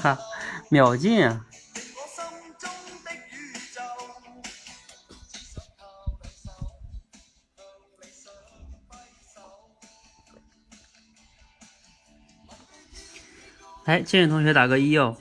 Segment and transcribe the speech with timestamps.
[0.00, 0.18] 哈，
[0.70, 1.44] 秒进啊！
[13.84, 15.16] 哎，建宇同学打个一哦。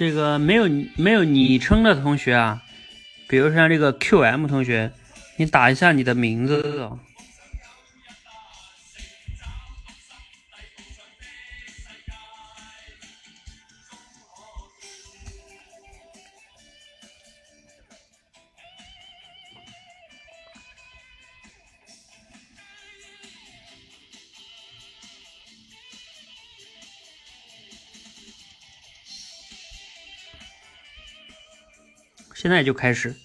[0.00, 2.62] 这个没有没有昵称的同学啊，
[3.28, 4.90] 比如像这个 QM 同学，
[5.36, 6.88] 你打一下你的名字。
[32.60, 33.16] 在就开始。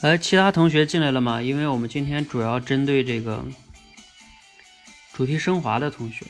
[0.00, 1.42] 哎，其他同学进来了吗？
[1.42, 3.44] 因为我们今天主要针对这个
[5.12, 6.24] 主题升华的同学。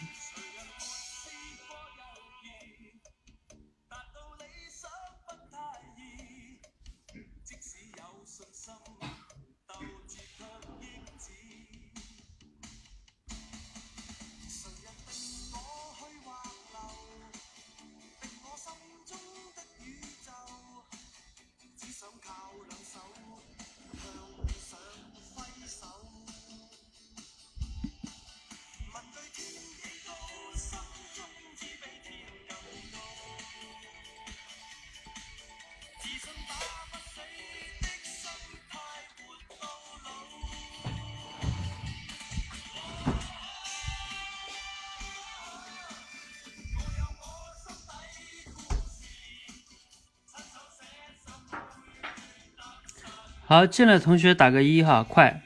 [53.53, 55.43] 好，进来同学打个一哈，快。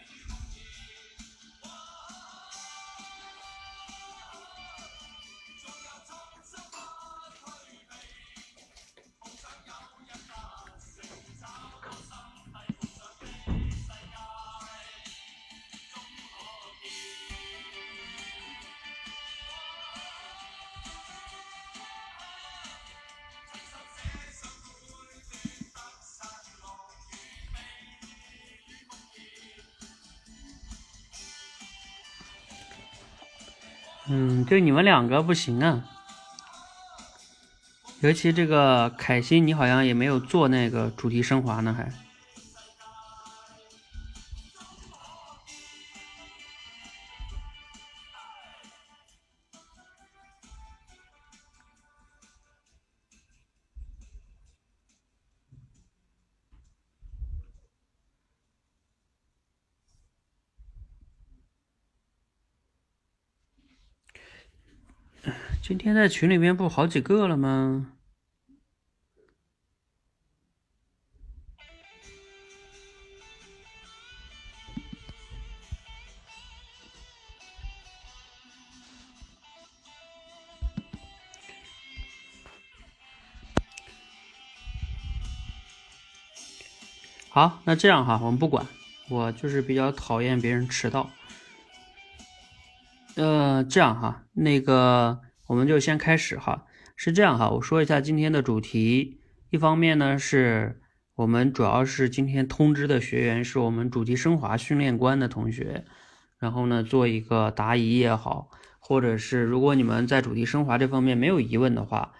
[34.57, 35.85] 就你们两个不行啊，
[38.01, 42.06] 尤其这个凯欣，你好像也没有做那个主题升华呢，还。
[65.97, 67.93] 在群里面不好几个了吗？
[87.31, 88.67] 好，那这样哈，我们不管，
[89.09, 91.11] 我就是比较讨厌别人迟到。
[93.15, 95.23] 呃，这样哈，那个。
[95.47, 96.67] 我们就先开始哈，
[96.97, 99.21] 是这样哈，我说一下今天的主题。
[99.51, 100.81] 一方面呢，是
[101.15, 105.85] 我们主要是今天通知的学员是我们主题升华训练官的同学，
[106.41, 108.51] 然后呢做一个答疑也好，
[108.81, 112.13] 或者是如果你们在主题升华这方面没有疑问的话，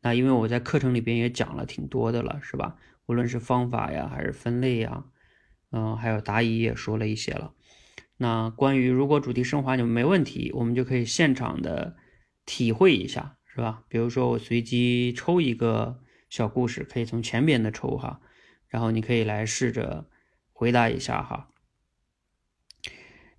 [0.00, 2.76] 那因为我在课程里边也讲了挺多的了，是吧？
[3.04, 5.04] 无论是方法呀，还是分类呀，
[5.70, 7.52] 嗯，还有答疑也说了一些了。
[8.16, 11.96] 那关于如果主题升华你们没问题，我们就可以现场的。
[12.52, 13.84] 体会一下是吧？
[13.88, 18.20] 比如说我随机抽一个小故事，可以从前边的抽哈，
[18.66, 20.08] 然后你可以来试着
[20.52, 21.48] 回答一下哈。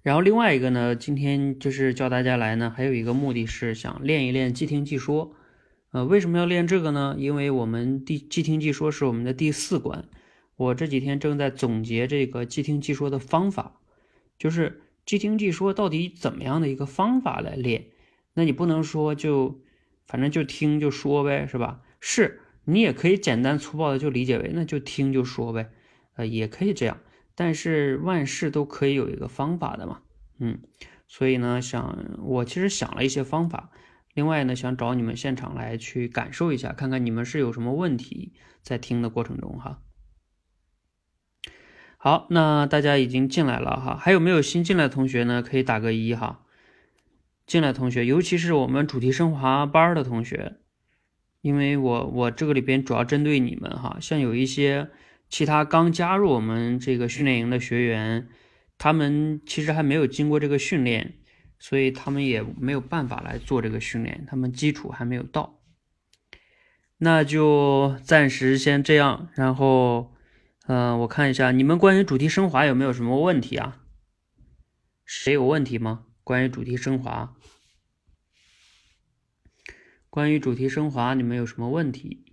[0.02, 5.36] 然后另外一个呢，今天就是教大家来呢，还有一个目的是想练一练即听即说。
[5.92, 7.18] 呃，为什么要练这个呢？
[7.20, 10.06] 因为我们第即听即说是我们的第四关，
[10.56, 13.82] 我这几天正在总结这个即听即说的方法，
[14.40, 17.88] 就是即听即说到底怎么样的一个方法来练。
[18.34, 19.62] 那你不能说就，
[20.08, 21.82] 反正就听就说呗，是吧？
[22.00, 25.72] 是你也可以简单粗暴的就理解为那就听就说呗，
[26.16, 27.00] 呃，也可以这样。
[27.36, 30.02] 但是万事都可以有一个方法的嘛，
[30.40, 30.60] 嗯，
[31.08, 33.72] 所以呢，想我其实想了一些方法。
[34.14, 39.82] 另外呢，想找你们现场来去感受一下，看看你们是有什么问题在听的过程中哈。
[41.98, 45.42] 好，那大家已经进来了哈，还有没有新进来的同学呢？
[45.42, 46.44] 可以打个一哈。
[47.46, 50.58] 进来同学，尤其是我们主题升华班的同学，
[51.42, 54.90] 因为我我这个里边主要针对你们哈，像有一些
[55.30, 58.28] 其他刚加入我们这个训练营的学员，
[58.78, 61.16] 他们其实还没有经过这个训练。
[61.64, 65.62] 所以他们也没有办法来做这个训练，他们基础还没有到，
[66.98, 69.30] 那就暂时先这样。
[69.36, 70.12] 然后，
[70.66, 73.78] 嗯，我看一下你们关于主题升华有没有什么问题啊？
[75.06, 76.06] 谁有问题吗？
[76.24, 77.36] 关于主题升华，
[80.10, 82.26] 关于主题升华，你们有什么问题？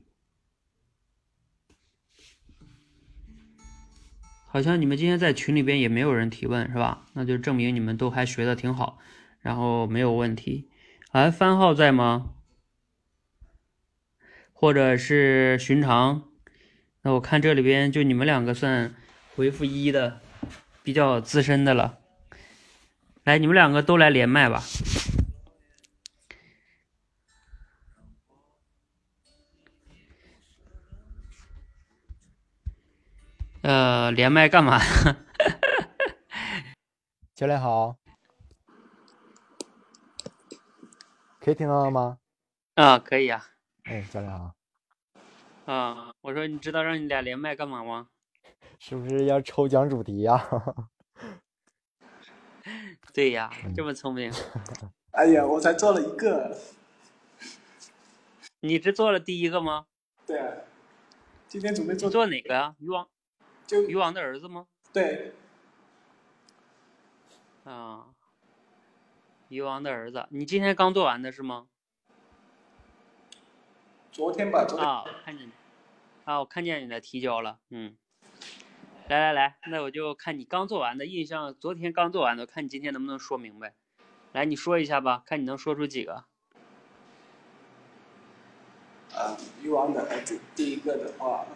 [4.50, 7.06] 好像你们今天在群里边也没有人提问，是吧？
[7.12, 8.98] 那就证明你们都还学的挺好。
[9.40, 10.68] 然后没有问题，
[11.12, 12.34] 哎，番号在吗？
[14.52, 16.28] 或者是寻常？
[17.02, 18.94] 那我看这里边就你们两个算
[19.36, 20.20] 回复一的，
[20.82, 21.97] 比较资深的了。
[23.28, 24.62] 来，你们两个都来连麦吧。
[33.60, 34.80] 呃，连麦干嘛？
[37.36, 37.98] 教练好。
[41.38, 42.16] 可以听到了吗？
[42.76, 43.44] 啊，可以啊。
[43.84, 44.54] 哎，教练好。
[45.66, 48.08] 啊，我说你知道让你俩连麦干嘛吗？
[48.78, 50.42] 是不是要抽奖主题呀？
[53.12, 54.32] 对呀，这么聪明。
[55.12, 56.56] 哎呀，我才做了一个。
[58.60, 59.86] 你只做了第一个吗？
[60.26, 60.54] 对啊。
[61.48, 62.10] 今天准备做。
[62.10, 62.74] 做哪个啊？
[62.78, 63.08] 鱼王。
[63.66, 64.66] 就鱼王的儿子吗？
[64.92, 65.32] 对。
[67.64, 68.08] 啊。
[69.48, 71.68] 鱼王的儿子，你今天刚做完的是吗？
[74.12, 74.86] 昨天吧，昨天。
[74.86, 75.50] 啊，看见，
[76.24, 77.96] 啊，我看见你的提交了，嗯。
[79.08, 83.74] 来来来，那我就看你刚做完的，印象昨天刚做完的，看你今天能不能说明白。
[84.32, 86.26] 来，你说一下吧，看你能说出几个。
[89.14, 91.46] 啊，鱼王的儿子，第一个的话，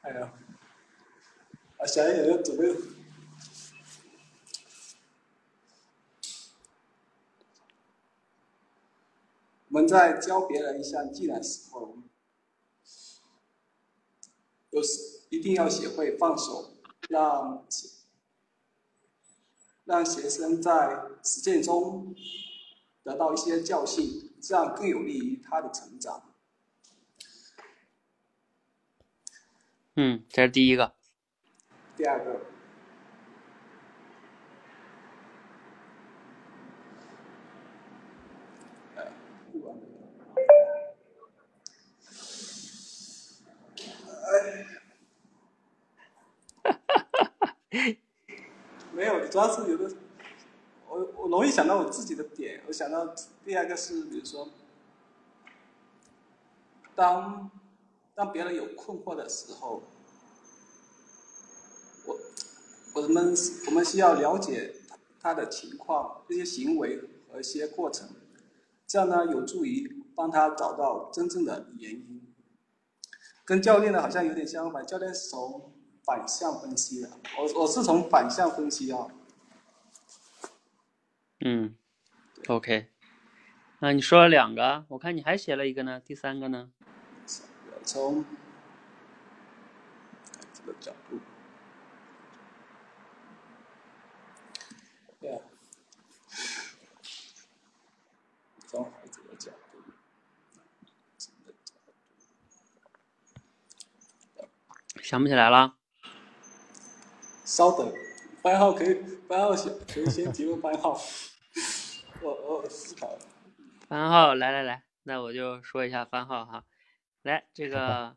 [0.00, 0.32] 哎呀，
[1.78, 2.64] 啊，想想要准备。
[9.68, 11.96] 我们在教别人一项技能时候，
[14.74, 16.74] 有是一定要学会放手，
[17.08, 17.64] 让
[19.84, 22.12] 让学生在实践中
[23.04, 26.34] 得到一些教训，这样更有利于他的成长。
[29.94, 30.92] 嗯，这是第一个。
[31.96, 32.53] 第二个。
[48.94, 49.92] 没有，主要是有的，
[50.88, 52.62] 我我容易想到我自己的点。
[52.68, 53.12] 我想到
[53.44, 54.48] 第二个是，比如说，
[56.94, 57.50] 当
[58.14, 59.82] 当别人有困惑的时候，
[62.06, 62.16] 我
[62.94, 63.34] 我们
[63.66, 64.76] 我们需要了解
[65.20, 68.08] 他的情况、这些行为和一些过程，
[68.86, 72.32] 这样呢有助于帮他找到真正的原因。
[73.44, 75.73] 跟教练呢好像有点相反，教练是从。
[76.04, 79.08] 反向分析的，我我是从反向分析啊。
[81.40, 81.76] 嗯
[82.48, 82.90] ，OK，
[83.80, 86.70] 那你说了两个，我看你还写了一个呢，第三个呢？
[87.84, 88.24] 从
[90.54, 91.20] 这个角度，
[95.20, 95.40] 对啊，
[98.66, 99.78] 从孩子的角度，
[105.02, 105.76] 想不起来了。
[107.54, 107.88] 稍等，
[108.42, 111.00] 番号可以，番号先可以先提问番号。
[112.20, 113.16] 我我思考。
[113.86, 116.64] 番号来来来，那我就说一下番号哈。
[117.22, 118.16] 来，这个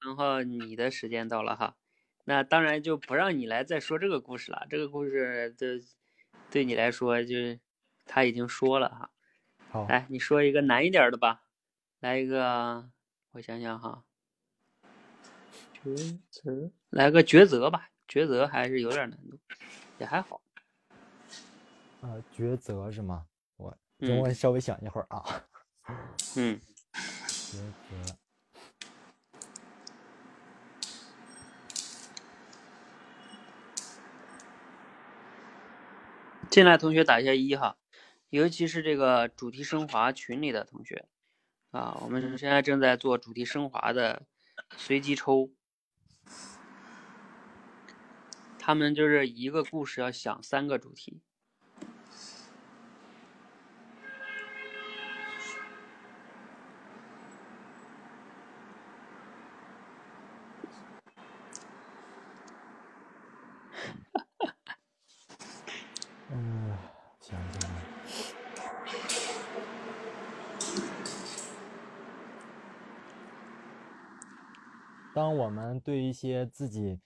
[0.00, 1.76] 番号你的时间到了哈。
[2.24, 5.84] 那当然就不让你来再说这个故事了，这个故事对
[6.50, 7.60] 对你来说就是
[8.06, 9.10] 他已经说了哈。
[9.68, 9.86] 好。
[9.86, 11.42] 来，你说一个难一点的吧。
[12.00, 12.88] 来一个，
[13.32, 14.02] 我想想哈。
[15.84, 16.70] 抉择。
[16.88, 17.90] 来个抉择吧。
[18.08, 19.38] 抉择还是有点难度，
[19.98, 20.40] 也还好。
[22.00, 23.26] 呃，抉择是吗？
[23.56, 25.44] 我等我稍微想一会儿啊。
[26.36, 26.58] 嗯，
[27.26, 27.56] 抉
[27.90, 28.16] 择。
[36.50, 37.76] 进来同学打一下一哈，
[38.30, 41.06] 尤其是这个主题升华群里的同学
[41.70, 44.22] 啊，我们现在正在做主题升华的
[44.76, 45.50] 随机抽，
[48.68, 51.22] 他们就是一个故事要想三个主题。
[75.14, 77.00] 当我们对一些自己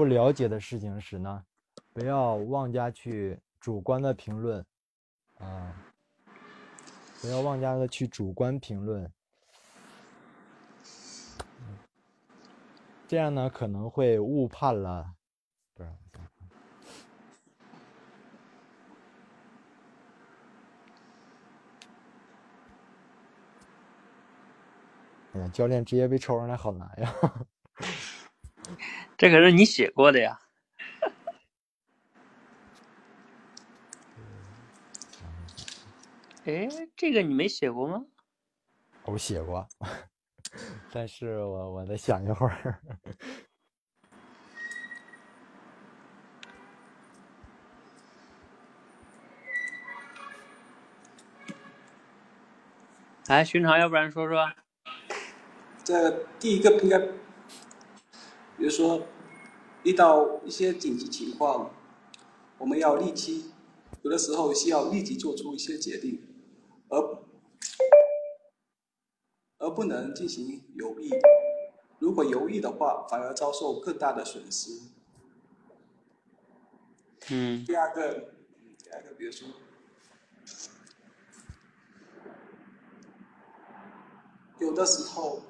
[0.00, 1.44] 不了解的事情时呢，
[1.92, 4.64] 不要妄加去主观的评论，
[5.36, 5.76] 啊，
[7.20, 9.12] 不要妄加的去主观评论，
[13.06, 15.12] 这样呢可能会误判了，
[15.74, 15.90] 不是。
[25.34, 27.14] 哎呀，教练直接被抽上来好难呀！
[29.16, 30.40] 这可是你写过的呀。
[36.44, 38.06] 哎，这个你没写过吗？
[39.04, 39.68] 我写过，
[40.92, 42.80] 但是我我再想一会儿。
[53.26, 54.52] 来，寻常，要不然说说。
[55.84, 56.98] 这第一个应该，
[58.60, 59.06] 比如说
[59.84, 61.70] 遇到一些紧急情况，
[62.58, 63.52] 我们要立即，
[64.02, 66.22] 有的时候需要立即做出一些决定，
[66.90, 67.22] 而
[69.56, 71.08] 而不能进行犹豫。
[72.00, 74.72] 如果犹豫的话，反而遭受更大的损失。
[77.30, 77.64] 嗯。
[77.64, 78.34] 第二个，
[78.84, 79.48] 第二个，比如说。
[84.58, 85.40] 有的时候，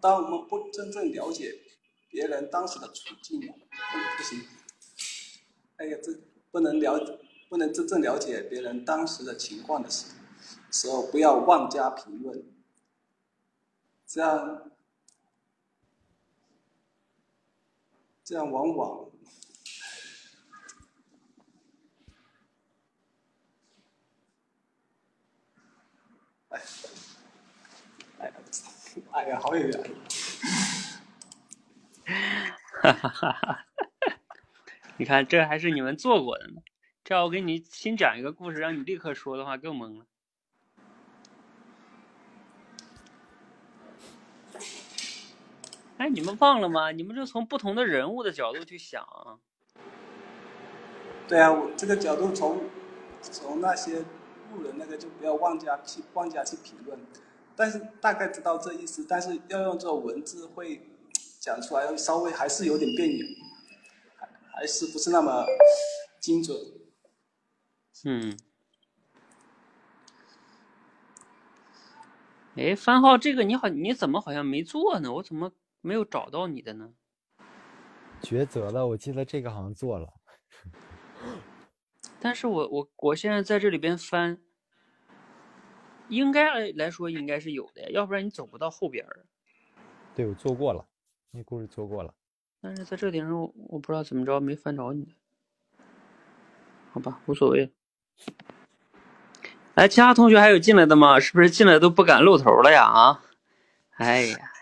[0.00, 1.54] 当我们不真正了解
[2.08, 4.40] 别人当时的处境，不不行，
[5.76, 6.12] 哎呀，这
[6.50, 10.06] 不能了，不能真正了解别人当时的情况的时
[10.70, 12.44] 时候，不要妄加评论，
[14.06, 14.70] 这样，
[18.24, 19.10] 这样往往。
[29.12, 29.84] 哎呀，好有缘！
[32.82, 33.66] 哈哈哈哈
[34.96, 36.62] 你看，这还是你们做过的呢。
[37.04, 40.06] 这要我给你新讲一个故事，让你立刻说的话，更懵了。
[45.98, 46.90] 哎，你们忘了吗？
[46.92, 49.06] 你们就从不同的人物的角度去想。
[51.26, 52.64] 对啊，我这个角度从
[53.20, 54.04] 从那些
[54.52, 56.98] 路人那个就不要妄加去妄加去评论。
[57.56, 60.86] 但是大概知道这意思，但是要用这种文字会
[61.40, 63.26] 讲出来，稍微还是有点别扭，
[64.14, 65.46] 还还是不是那么
[66.20, 66.54] 精准。
[68.04, 68.38] 嗯。
[72.56, 75.10] 哎，番号，这个你好，你怎么好像没做呢？
[75.14, 76.92] 我怎么没有找到你的呢？
[78.20, 80.12] 抉择了，我记得这个好像做了。
[82.20, 84.42] 但是我我我现在在这里边翻。
[86.08, 89.26] 应该来说应该是有的，要不然你走不到后边儿。
[90.14, 90.86] 对，我做过了，
[91.30, 92.14] 那故事做过了。
[92.60, 95.14] 但是在这点上，我不知道怎么着没翻着你。
[96.92, 97.72] 好吧，无所谓。
[99.74, 101.20] 哎，其他同学还有进来的吗？
[101.20, 102.84] 是不是进来都不敢露头了呀？
[102.84, 103.22] 啊！
[103.98, 104.52] 哎呀，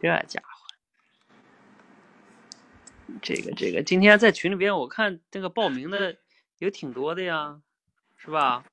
[0.00, 0.66] 这家伙，
[3.22, 6.16] 这个这个，今天在群里边我看这个报名的
[6.58, 7.60] 有挺多的呀，
[8.16, 8.64] 是吧？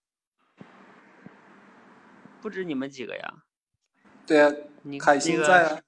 [2.45, 3.43] 不止你们几个呀？
[4.27, 4.53] 对啊，
[4.99, 5.81] 凯欣在啊。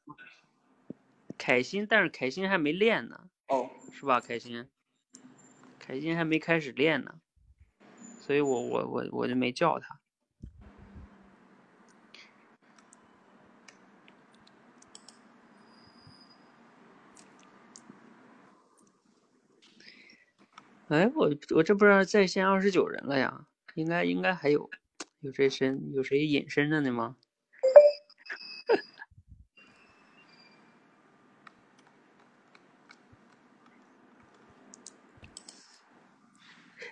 [1.38, 3.30] 凯欣，但是凯欣还没练呢。
[3.50, 3.70] 哦。
[3.94, 4.68] 是吧，凯欣？
[5.78, 7.20] 凯欣还没开始练呢，
[8.20, 10.00] 所以我我我我就没叫他。
[20.88, 23.46] 哎，我我这不是在线二十九人了呀？
[23.76, 24.68] 应该应该还有。
[25.22, 27.18] 有谁身有谁隐身着呢吗？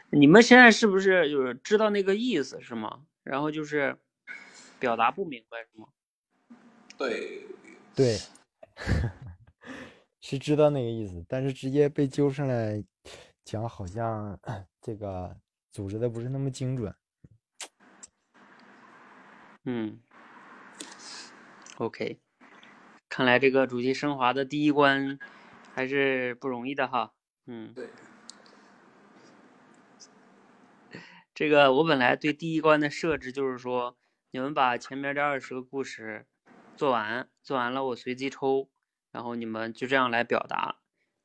[0.10, 3.06] 你们现在是不是就是知道那个意思是吗？
[3.24, 3.98] 然后就是
[4.80, 5.88] 表达不明白是吗？
[6.98, 7.44] 对，
[7.96, 8.18] 对，
[10.22, 12.84] 是知道那个意思，但是直接被揪上来
[13.44, 14.40] 讲，好像
[14.82, 15.38] 这个
[15.72, 16.96] 组织的不是那么精准。
[19.66, 20.00] 嗯
[21.78, 22.20] ，OK，
[23.10, 25.18] 看来这个主题升华的第一关
[25.74, 27.14] 还是不容易的哈。
[27.48, 27.90] 嗯，对，
[31.34, 33.98] 这个我本来对第一关的设置就是说，
[34.30, 36.28] 你们把前面这二十个故事
[36.76, 38.70] 做完，做完了我随机抽，
[39.12, 40.78] 然后你们就这样来表达，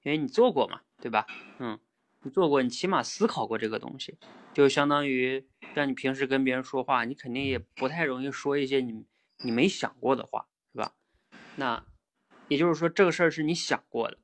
[0.02, 1.26] 因为你做过嘛，对吧？
[1.58, 1.78] 嗯，
[2.22, 4.18] 你做过，你起码思考过这个东西，
[4.52, 9.04] 就相当于像你平时跟别人说话，你肯定也不太容易说一些你
[9.38, 10.92] 你没想过的话，是吧？
[11.56, 11.84] 那
[12.48, 14.18] 也就是说，这个事儿是你想过的，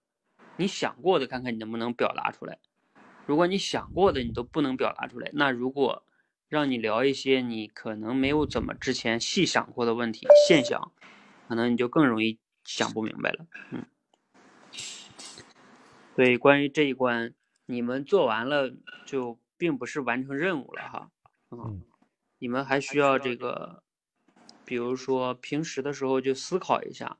[0.56, 2.58] 你想过的，看看你能不能表达出来。
[3.24, 6.04] 如果你想过的你都不能表达出来，那如果
[6.48, 10.92] 让你聊一些你可能没有怎么之前细想过的问题现象，
[11.48, 13.46] 可能你就更容易想不明白了。
[13.70, 13.84] 嗯，
[16.14, 17.34] 所以关于这一关，
[17.66, 18.72] 你们做完了
[19.04, 21.10] 就并不是完成任务了哈。
[21.50, 21.82] 嗯，
[22.38, 23.82] 你们还需要这个，
[24.64, 27.18] 比如说平时的时候就思考一下，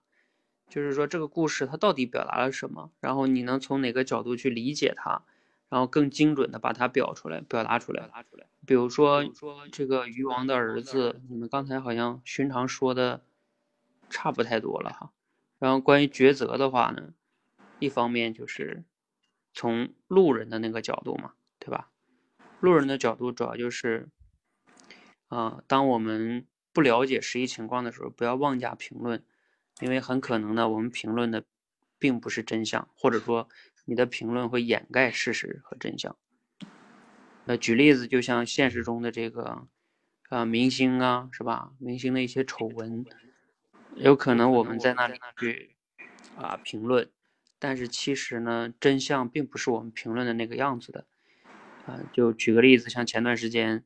[0.68, 5.22] 就是说这个故事它到底表达了什么，然后你能从哪个角度去理解它。
[5.68, 9.24] 然后更精准的把它表出来，表达出来，表达出来比如说
[9.72, 13.24] 这个鱼王的儿子，你们刚才好像寻常说的
[14.08, 15.10] 差不太多了哈。
[15.58, 17.14] 然后关于抉择的话呢，
[17.80, 18.84] 一方面就是
[19.52, 21.90] 从路人的那个角度嘛，对吧？
[22.60, 24.08] 路人的角度主要就是，
[25.28, 29.24] 啊，当我们不了解实际情况的时候，不要妄加评论，
[29.80, 31.44] 因为很可能呢，我们评论的
[31.98, 33.48] 并不是真相，或者说。
[33.88, 36.16] 你的评论会掩盖事实和真相。
[37.44, 39.68] 那，举例子，就像现实中的这个，
[40.28, 41.70] 啊，明星啊，是吧？
[41.78, 43.04] 明星的一些丑闻，
[43.94, 45.76] 有可能我们在那里去
[46.36, 47.08] 啊评论，
[47.60, 51.06] 但是其实呢，真相并不是我们评论的那个样子的。
[51.86, 53.84] 啊，就举个例子，像前段时间，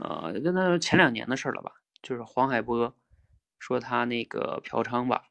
[0.00, 1.72] 呃，那前两年的事了吧？
[2.02, 2.94] 就是黄海波
[3.58, 5.28] 说他那个嫖娼吧，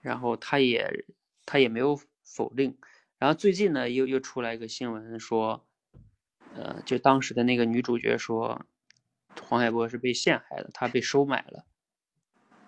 [0.00, 1.04] 然后他也
[1.44, 2.78] 他也没有否定。
[3.18, 5.66] 然后最近呢，又又出来一个新闻说，
[6.54, 8.64] 呃，就当时的那个女主角说，
[9.42, 11.64] 黄海波是被陷害的，他被收买了，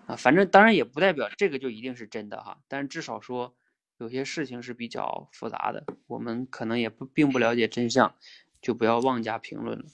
[0.07, 3.55] 啊，反正当然也不代表这个就一定是真的哈，但是至少说
[3.97, 8.13] 有些事情是比较复杂的，我们可能也不并不了解真相，
[8.61, 9.85] 就不要妄加评论了。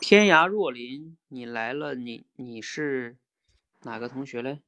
[0.00, 3.16] 天涯若林，你来了，你你是
[3.82, 4.60] 哪个同学嘞？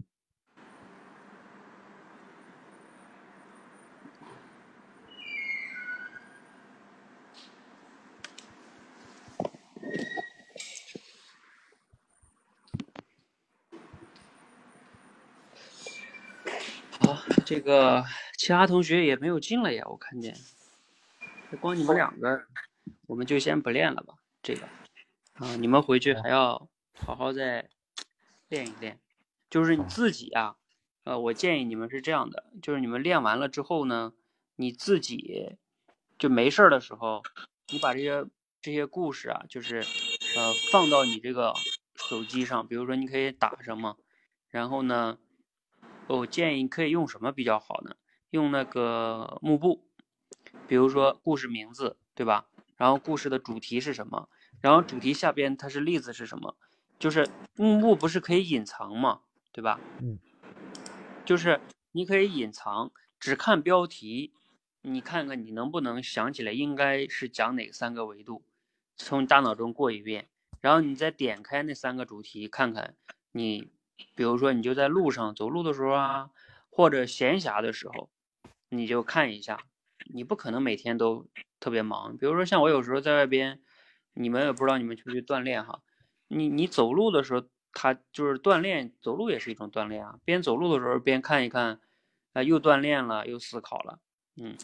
[17.51, 18.05] 这个
[18.39, 20.37] 其他同学也没有进来呀，我看见，
[21.61, 22.45] 光你们两个，
[23.09, 24.15] 我们就先不练了吧。
[24.41, 24.69] 这个
[25.33, 27.69] 啊，你们回去还要好好再
[28.49, 29.01] 练一练。
[29.51, 30.55] 就是你自己啊，
[31.03, 34.13] 呃，我建议你们是这样的，就是你们练完了之后呢，
[34.55, 35.57] 你自己
[36.21, 37.21] 就没事儿的时候，
[37.73, 38.25] 你把这些
[38.63, 39.79] 这些故事啊，就是
[40.37, 41.53] 呃放到你这个
[41.97, 43.97] 手机上，比如说你可以打什么，
[44.51, 45.19] 然后呢。
[46.17, 47.95] 我建议可以用什么比较好呢？
[48.31, 49.87] 用那个幕布，
[50.67, 52.47] 比如说故事名字，对吧？
[52.77, 54.29] 然后故事的主题是什么？
[54.61, 56.57] 然后主题下边它是例子是什么？
[56.99, 59.21] 就是幕布不是可以隐藏吗？
[59.53, 59.79] 对吧？
[60.03, 60.19] 嗯，
[61.25, 61.61] 就是
[61.93, 64.33] 你可以隐藏，只看标题，
[64.83, 68.43] 你看看你能不能想起来应该是讲哪三个维度，
[68.97, 70.29] 从大脑中过一遍，
[70.61, 72.97] 然后你再点开那三个主题，看看
[73.31, 73.71] 你。
[74.15, 76.31] 比如说，你就在路上走路的时候啊，
[76.71, 78.11] 或者闲暇的时候，
[78.69, 79.59] 你就看一下。
[80.13, 81.29] 你不可能每天都
[81.61, 82.17] 特别忙。
[82.17, 83.61] 比如说，像我有时候在外边，
[84.15, 85.83] 你们也不知道你们去不去锻炼哈。
[86.29, 90.19] 你你走路的时候，他就是锻炼，走路也是一种锻炼啊。
[90.25, 91.81] 边走路的时候边看一看，
[92.33, 94.01] 啊，又锻炼了，又思考了。
[94.37, 94.57] 嗯，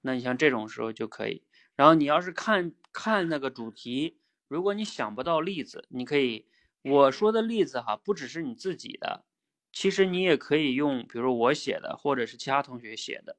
[0.00, 1.44] 那你像这种时候就可以。
[1.76, 4.18] 然后你要是看看那个主题，
[4.48, 6.46] 如果你想不到例子，你可以。
[6.82, 9.24] 我说的例子哈，不只是你自己的，
[9.72, 13.36] 其实你也可以用，比如我写的，或者是其他同学写的，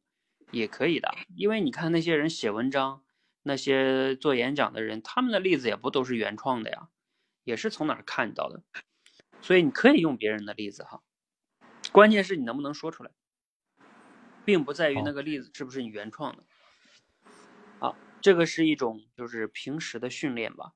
[0.51, 1.13] 也可以的。
[1.35, 3.03] 因为你看那些人写文章，
[3.41, 6.87] 那些做演讲的人，他们的例子也不都是原创的呀，
[7.43, 8.63] 也是从哪儿看到的。
[9.41, 11.03] 所以你可以用别人的例子哈，
[11.91, 13.11] 关键是你能不能说出来，
[14.45, 16.43] 并不在于那个例子是不是你原创的。
[17.79, 20.71] 好，这个是一种就是平时的训练吧，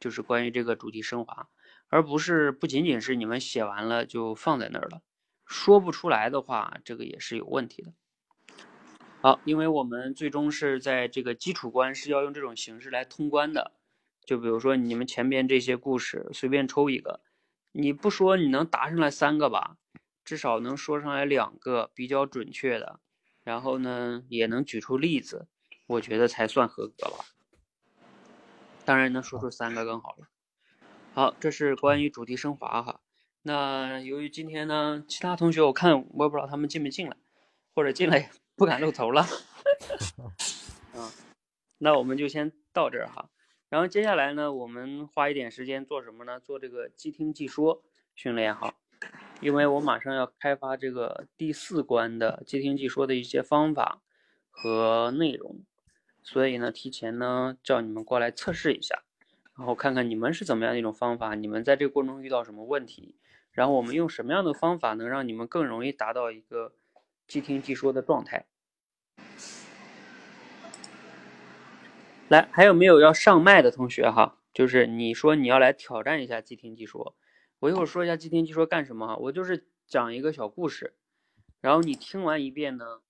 [0.00, 1.48] 就是关于这个主题升华，
[1.92, 5.02] 而不是不仅仅是你们写完了就放在那儿了，
[5.44, 7.92] 说不出来的话，这个也是有问题的。
[9.20, 13.72] 好，因为我们最终是在这个基础关是要用这种形式来通关的，
[14.24, 17.20] 就比如说你们前边这些故事，随便抽一个，
[17.72, 19.76] 你不说你能答上来三个吧，
[20.24, 23.00] 至少能说上来两个比较准确的，
[23.44, 25.46] 然后呢也能举出例子，
[25.86, 27.26] 我觉得才算合格吧。
[28.86, 30.31] 当然能说出三个更好了。
[31.14, 33.00] 好，这是关于主题升华哈。
[33.42, 37.16] 那由于今天呢，其他同学我看我也不知道他们进没进来，
[37.74, 38.30] 或者进来。
[38.54, 39.22] 不敢露头了，
[40.94, 41.10] 啊，
[41.78, 43.30] 那我们就先到这儿哈。
[43.70, 46.38] 然后接下来呢，我们花一点时间做什么呢？
[46.38, 47.82] 做这个即听即说
[48.14, 48.74] 训练哈。
[49.40, 54.02] 因为我马上要开发这个第四关的即听即说的一些方法
[54.50, 55.64] 和内容，
[56.22, 59.02] 所以呢，提前呢叫你们过来测试一下，
[59.56, 63.16] 然后看看你们是怎么样一种方法，你们在这个过程中遇到什么问题，
[63.50, 66.74] 然后我们用什么样的方法能让你们更容易达到一个
[67.26, 68.46] 即听即说的状态。
[72.28, 74.38] 来，还有没有要上麦的同学哈？
[74.54, 77.14] 就是你说你要来挑战一下即听即说，
[77.58, 79.16] 我一会儿说一下即听即说干什么哈。
[79.16, 80.94] 我就是讲一个小故事，
[81.60, 83.02] 然后你听完一遍呢，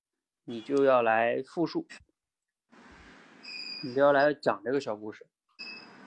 [0.45, 1.87] 你就要来复述，
[3.85, 5.27] 你就要来讲这个小故事。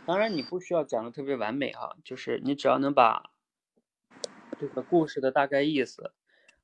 [0.06, 3.32] 当然你不需要讲的特别完美哈，就是你只要能把
[4.60, 6.14] 这个故事的大概意思，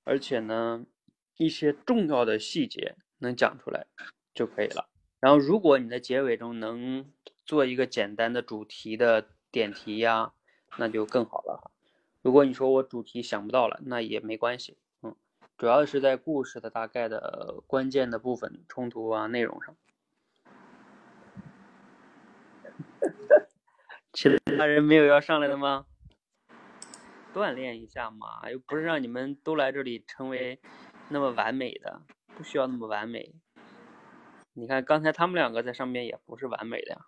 [0.04, 0.86] 而且呢
[1.38, 2.96] 一些重要的细节。
[3.24, 3.86] 能讲出来
[4.34, 4.90] 就可以了。
[5.20, 7.14] 然后，如果你的结尾中能
[7.46, 10.34] 做一个简单的主题的点题呀，
[10.80, 11.70] 那就更好了。
[12.24, 14.80] 如果你说我主题想不到了，那也没关系。
[15.04, 15.16] 嗯，
[15.56, 19.78] 主要是在故事的大概的关键的部分、冲突啊、内容上。
[24.14, 25.86] 其他人没有要上来的吗？
[27.34, 30.60] 锻炼一下嘛，又不是让你们都来这里成为
[31.10, 32.02] 那么完美的。
[32.36, 33.36] 不需要那么完美。
[34.54, 37.06] 你看，刚才他们两个在上面也不是完美的呀。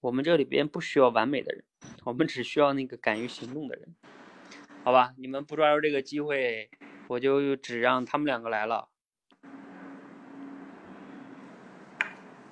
[0.00, 1.64] 我们这里边不需要完美的人，
[2.04, 3.94] 我们只需要那个敢于行动的人。
[4.82, 6.70] 好吧，你们不抓住这个机会，
[7.08, 8.88] 我就只让他们两个来了。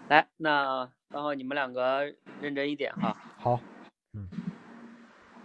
[0.08, 3.16] 来，那然后你们两个认真一点哈。
[3.38, 3.58] 好。
[4.12, 4.28] 嗯。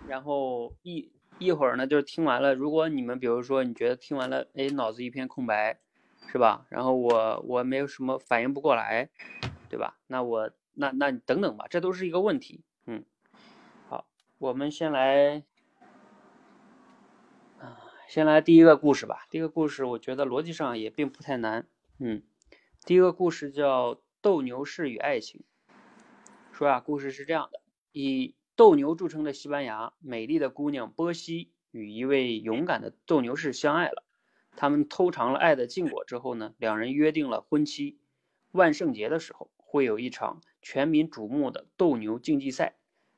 [0.08, 5.80] 然后一一会儿呢，就是听完了，如果你们比如说你觉得听完了，哎，脑子一片空白。
[6.26, 6.66] 是吧？
[6.70, 9.10] 然后我我没有什么反应不过来，
[9.70, 10.00] 对吧？
[10.08, 12.64] 那我那那你等等吧，这都是一个问题。
[12.88, 13.04] 嗯，
[13.90, 14.08] 好，
[14.40, 15.44] 我们先来
[17.60, 17.78] 啊，
[18.08, 19.28] 先来第一个故事吧。
[19.30, 21.68] 第一个故事我觉得逻辑上也并不太难。
[22.00, 22.24] 嗯，
[22.86, 25.44] 第一个故事叫《斗牛士与爱情》。
[26.54, 27.60] 说啊，故事是这样的：
[27.94, 34.04] 以斗牛著称的西班牙，美丽的姑娘波西与一位勇敢的斗牛士相爱了。
[34.56, 37.98] 他们偷尝了爱的禁果之后呢，两人约定了婚期。
[38.52, 42.76] 万圣节的时候会有一场全民瞩目的斗牛竞技赛，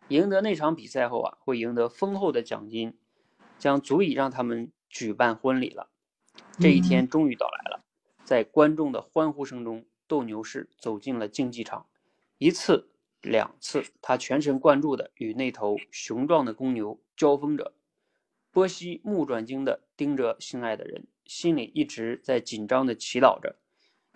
[0.09, 2.97] 赢得那场比赛后啊，会赢得丰厚的奖金，
[3.57, 5.89] 将足以让他们举办婚礼了。
[6.59, 7.83] 这一天终于到来了，
[8.23, 11.85] 在观众的欢呼声中，斗牛士走进了竞技场。
[12.38, 12.89] 一次、
[13.25, 17.73] 两次，他全神贯注地与那头雄壮的公牛交锋着。
[18.51, 21.07] 波西目转睛地盯着心爱的人。
[21.25, 23.55] 心里一直在紧张地祈祷着，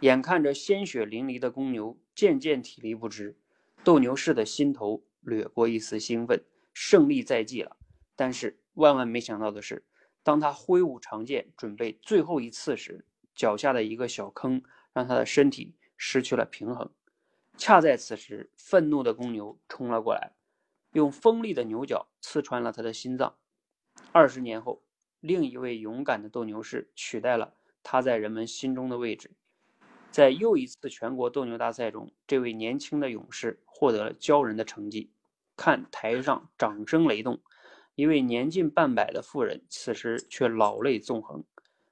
[0.01, 3.35] 眼看着鲜血淋漓的公牛渐渐体力不支，
[3.83, 7.75] 斗牛士的心头掠过一丝兴奋，胜利在即了。
[8.15, 9.83] 但是万万没想到的是，
[10.21, 14.61] 当他挥舞长剑准备最后一次时，脚下的一个小坑
[14.93, 16.91] 让他的身体失去了平衡。
[17.59, 20.31] 恰在此时，愤怒的公牛冲了过来，
[20.93, 23.35] 用锋利的牛角刺穿了他的心脏。
[24.11, 24.81] 二十年后。
[25.21, 29.31] 另一位勇敢的斗牛士取代了他在人们心中的位置，
[30.11, 35.11] 在又一次全国斗牛大赛中，这位年轻的勇士获得了骄人的成绩。
[35.57, 37.41] 看台上掌声雷动，
[37.95, 41.43] 一位年近半百的妇人此时却老泪纵横。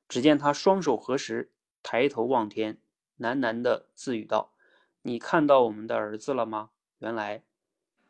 [0.08, 1.51] 只见他双手合十，
[1.84, 2.80] 抬头望天，
[3.19, 4.53] 喃喃地自语道
[5.08, 6.72] ：“你看到我们的儿子了吗？
[7.00, 7.41] 原来，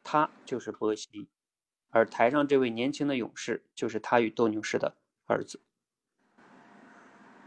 [0.04, 1.30] 他就是波西，
[1.92, 5.62] 而台上这位年轻的勇士就是他与斗牛士的。”儿子，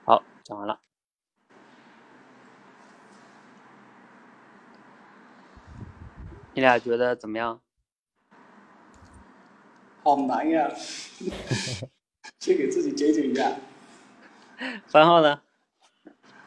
[0.05, 0.81] 好，讲完了。
[6.55, 7.61] 你俩觉得怎么样？
[10.05, 10.71] 好难呀！
[12.39, 13.57] 先给自己解解压。
[14.87, 15.43] 番号呢？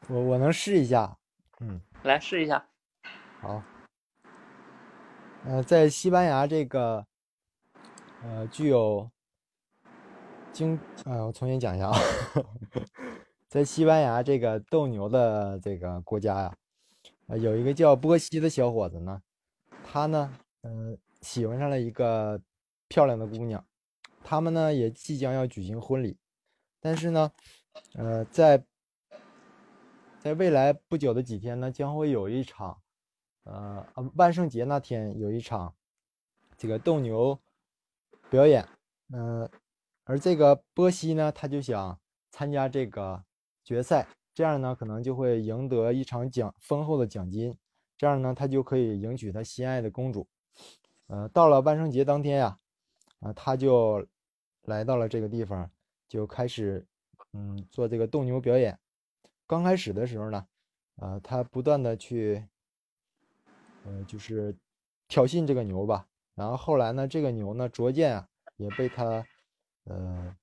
[0.08, 1.18] 我我能试一下，
[1.60, 1.82] 嗯。
[2.04, 2.66] 来试一下。
[3.44, 3.62] 好。
[5.44, 7.06] 呃，在西班牙这个
[8.24, 9.12] 呃具有
[10.54, 12.00] 经呃，我重新讲一下啊，
[13.50, 16.56] 在西班牙这个斗牛的这个国家呀，
[17.28, 19.22] 呃，有一个叫波西的小伙子呢，
[19.84, 22.40] 他呢，嗯，喜欢上了一个
[22.88, 23.62] 漂亮的姑娘，
[24.24, 26.18] 他们呢也即将要举行婚礼，
[26.80, 27.30] 但是呢，
[27.96, 28.64] 呃，在
[30.18, 32.80] 在未来不久的几天呢，将会有一场。
[33.44, 35.76] 呃，万圣节那天有一场
[36.58, 37.38] 这个斗牛
[38.30, 38.66] 表演，
[39.14, 39.50] 嗯，
[40.06, 42.00] 而这个波西呢，他就想
[42.32, 43.22] 参加这个
[43.62, 47.54] 决赛，这样呢，可能就会赢得一场奖丰厚的奖金，
[47.98, 50.26] 这样呢，他就可以迎娶他心爱的公主。
[51.08, 52.58] 呃，到了万圣节当天呀，
[53.20, 54.08] 啊，他就
[54.62, 55.70] 来到了这个地方，
[56.08, 56.86] 就开始
[57.34, 58.80] 嗯做这个斗牛表演。
[59.46, 60.48] 刚开始的时候呢，
[60.96, 62.48] 呃，他不断的去。
[63.86, 64.56] 呃，就是
[65.08, 69.26] 挑衅这个牛吧，然后后来呢，这个牛呢逐渐啊也被他，
[69.84, 70.36] 呃，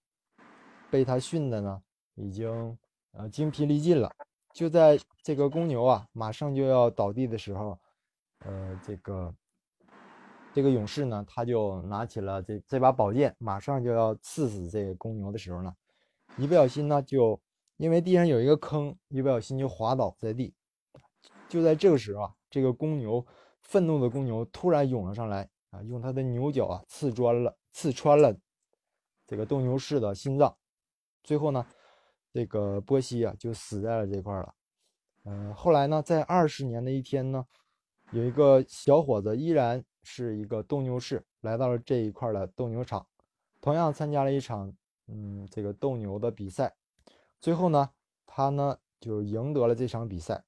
[0.90, 1.83] 被他训的呢
[2.16, 2.79] 已经
[3.12, 4.12] 呃精疲力尽了。
[4.53, 7.79] 就在这个公牛啊马上就要倒地的时候，
[8.40, 9.35] 呃，这个
[10.53, 15.74] 这个勇士呢他就拿起了这这把宝剑，马上就要刺死这个公牛的时候呢，
[16.37, 17.40] 一不小心呢就
[17.79, 20.53] 因为地上有一个坑，一不小心就滑倒在地。
[21.48, 22.35] 就在这个时候啊。
[22.50, 23.24] 这个公牛
[23.60, 28.36] 愤怒的公牛突然涌了上来啊，用它的牛角啊刺穿了刺穿了
[29.26, 30.56] 这个斗牛士的心脏，
[31.22, 31.64] 最后呢，
[32.32, 34.54] 这个波西啊就死在了这块了。
[35.24, 37.46] 嗯，后来呢，在二十年的一天呢，
[38.10, 43.06] 有一个小伙子依然是一个斗牛士，来到了这一块的斗牛场，
[43.60, 44.74] 同样参加了一场
[45.06, 46.74] 嗯这个斗牛的比赛，
[47.38, 47.90] 最后呢，
[48.26, 50.42] 他呢就赢得了这场比赛。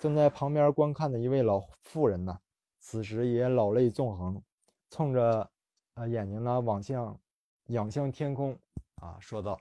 [0.00, 2.40] 正在旁边观看的一位老妇人呢，
[2.78, 4.42] 此时也老泪纵横，
[4.88, 5.50] 冲着
[5.94, 7.20] 呃眼睛呢往向
[7.66, 8.58] 仰向天空
[8.96, 9.60] 啊，说道：“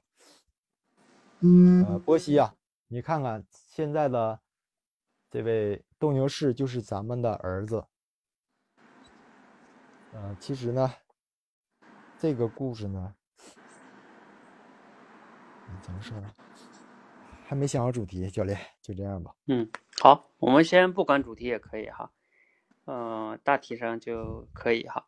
[1.85, 2.55] 呃，波西呀，
[2.87, 4.39] 你看看现在的
[5.29, 7.85] 这位斗牛士就是咱们的儿子。
[10.13, 10.89] 呃，其实呢，
[12.17, 13.13] 这个故事呢，
[15.81, 16.33] 怎么说呢？
[17.49, 19.33] 还没想好主题，教练，就这样吧。
[19.47, 19.67] 嗯。”
[19.99, 22.11] 好，我们先不管主题也可以哈，
[22.85, 25.03] 嗯，大体上就可以哈，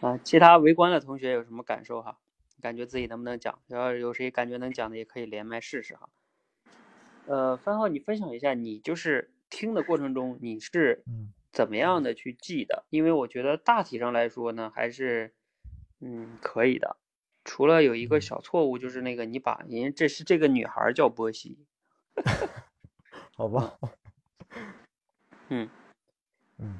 [0.00, 2.18] 啊，其他围观的同学有什么感受哈？
[2.60, 3.60] 感觉自己能不能讲？
[3.68, 6.08] 要有谁感觉能讲的，也可以连麦试试哈。
[7.26, 11.04] 呃，番号，你分享一下，你就是听的过程中你是
[11.52, 12.86] 怎么样的去记的？
[12.90, 15.32] 因为我觉得大体上来说呢，还是
[16.00, 16.96] 嗯可以的，
[17.48, 21.64] 除了有一个小错误，就是那个你把人这是这个女孩叫波西，
[23.34, 23.78] 好吧。
[25.48, 25.66] 嗯
[26.58, 26.78] 嗯，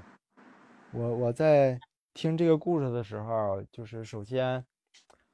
[0.92, 1.80] 我我在
[2.12, 4.62] 听这个故事的时候，就是首先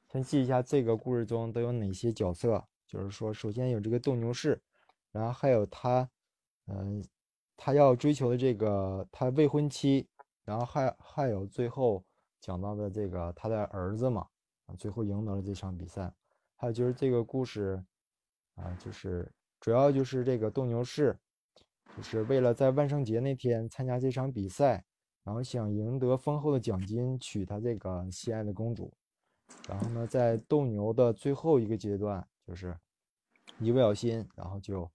[0.09, 2.65] 先记一下这个故事中都有哪些角色。
[2.87, 4.61] 就是说，首先有这个斗牛士，
[5.11, 6.09] 然后还有他，
[6.67, 7.03] 嗯，
[7.57, 10.07] 他要追求的这个他未婚妻，
[10.45, 12.05] 然后还还有最后
[12.39, 14.27] 讲到的这个他的儿子嘛，
[14.65, 16.13] 啊，最后赢得了这场比赛。
[16.55, 17.83] 还有就是这个故事，
[18.55, 21.17] 啊，就是主要就是这个斗牛士。
[21.95, 24.83] 就是为了在万圣节那天参加这场比赛，
[25.23, 28.91] 然后想赢得丰厚的奖金，娶他这个心爱的公主。
[29.69, 32.75] 然后呢，在斗牛的最后一个阶段，就是
[33.59, 34.89] 一不小心，然后就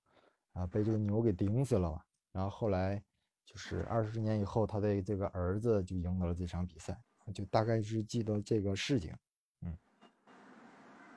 [0.52, 2.04] 啊被这个牛给顶死了。
[2.32, 3.02] 然后后来
[3.46, 7.00] 就是二十年以后，他的这个儿子就赢得了这场比赛。
[7.32, 9.14] 就大概是记得这个事情。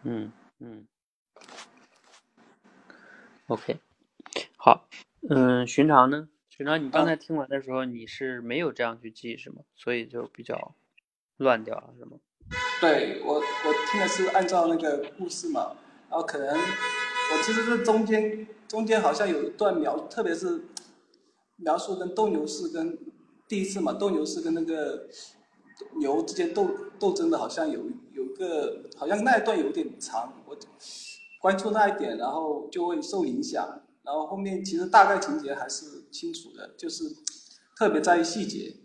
[0.03, 0.87] 嗯嗯嗯。
[3.47, 3.77] OK，
[4.57, 4.87] 好。
[5.29, 6.27] 嗯，寻常呢？
[6.49, 9.61] 寻常，你刚才听完的时候，你是没有这样去记是吗？
[9.75, 10.75] 所以就比较
[11.37, 12.17] 乱掉了是吗？
[12.81, 15.75] 对我，我听的是按照那个故事嘛，
[16.09, 20.65] 然后可能我其实是中间中间好像有一段描，特别是
[21.55, 22.97] 描述跟斗牛士跟
[23.47, 25.07] 第一次嘛，斗牛士跟那个
[25.95, 26.69] 牛之间斗
[26.99, 30.57] 斗争的，好像有有个好像那一段有点长，我
[31.39, 33.81] 关注那一点，然后就会受影响。
[34.03, 37.05] 然后后面其实大概情节还是清楚的，就是
[37.77, 38.77] 特别在意细节。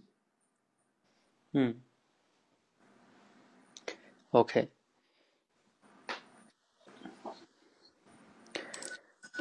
[1.52, 1.80] 嗯。
[4.30, 4.70] OK。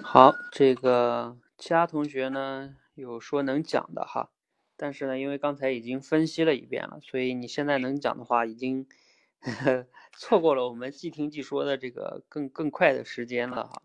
[0.02, 4.32] 好，这个其他同学呢有说能讲的哈，
[4.78, 8.88] 但是呢，因为刚才已经分析了一遍了，所以你现在能讲的话，已经
[9.40, 9.52] 呵
[9.84, 13.82] 呵错过了我们即听即说的这个更更快的时间了哈。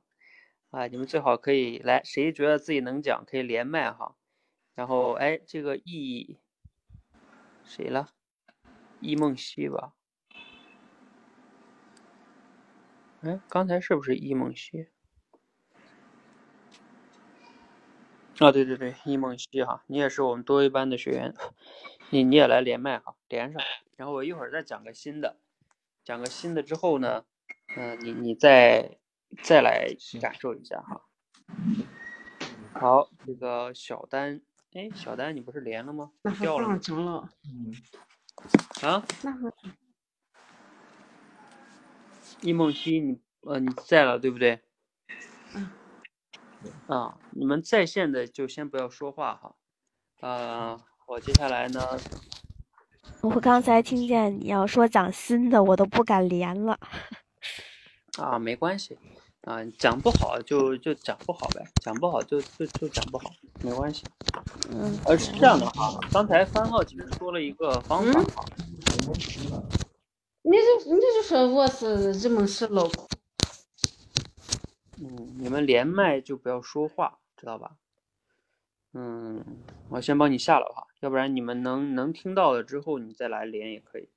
[0.70, 4.16] 啊，你们最好可以来，谁觉得自己能讲，可以连麦哈。
[4.74, 6.38] 然后，哎，这个 E
[7.64, 8.10] 谁了？
[9.00, 9.94] 易梦溪吧？
[13.20, 14.88] 哎，刚才是不是易梦溪？
[18.38, 21.34] 啊，对对对，易梦溪哈，你也是我们多一班的学员，
[22.10, 23.62] 你你也来连麦哈，连上，
[23.96, 25.36] 然后我一会儿再讲个新的，
[26.02, 27.24] 讲个新的之后呢，
[27.76, 28.98] 嗯，你你再
[29.42, 29.86] 再来
[30.20, 31.02] 感受一下哈。
[32.72, 34.40] 好，这个小丹，
[34.72, 36.10] 哎，小丹你不是连了吗？
[36.40, 36.78] 掉了？
[36.80, 37.28] 成了。
[37.44, 37.72] 嗯，
[38.88, 39.04] 啊？
[39.22, 39.52] 那和
[42.40, 44.60] 易梦溪，你呃你在了对不对？
[45.54, 45.70] 嗯。
[46.86, 49.54] 啊，你们在线的就先不要说话哈。
[50.20, 51.80] 呃，我接下来呢，
[53.22, 56.78] 我刚才听见你要说讲新的，我都不敢连了。
[58.18, 58.98] 啊，没关系，
[59.42, 63.30] 啊，讲不好就就讲不好呗，讲不好就就就讲不好，
[63.62, 64.04] 没关系。
[64.70, 68.44] 嗯，呃，是这样的哈，刚才番号其实说了一个方法哈，
[70.42, 73.08] 你就你就说我是日梦石老公，
[75.04, 77.76] 嗯，你们连麦就不要说话，知道吧？
[78.92, 79.44] 嗯，
[79.88, 84.10] 我先帮你下了哈，要不然你们能能听到了之后你再来连也可以。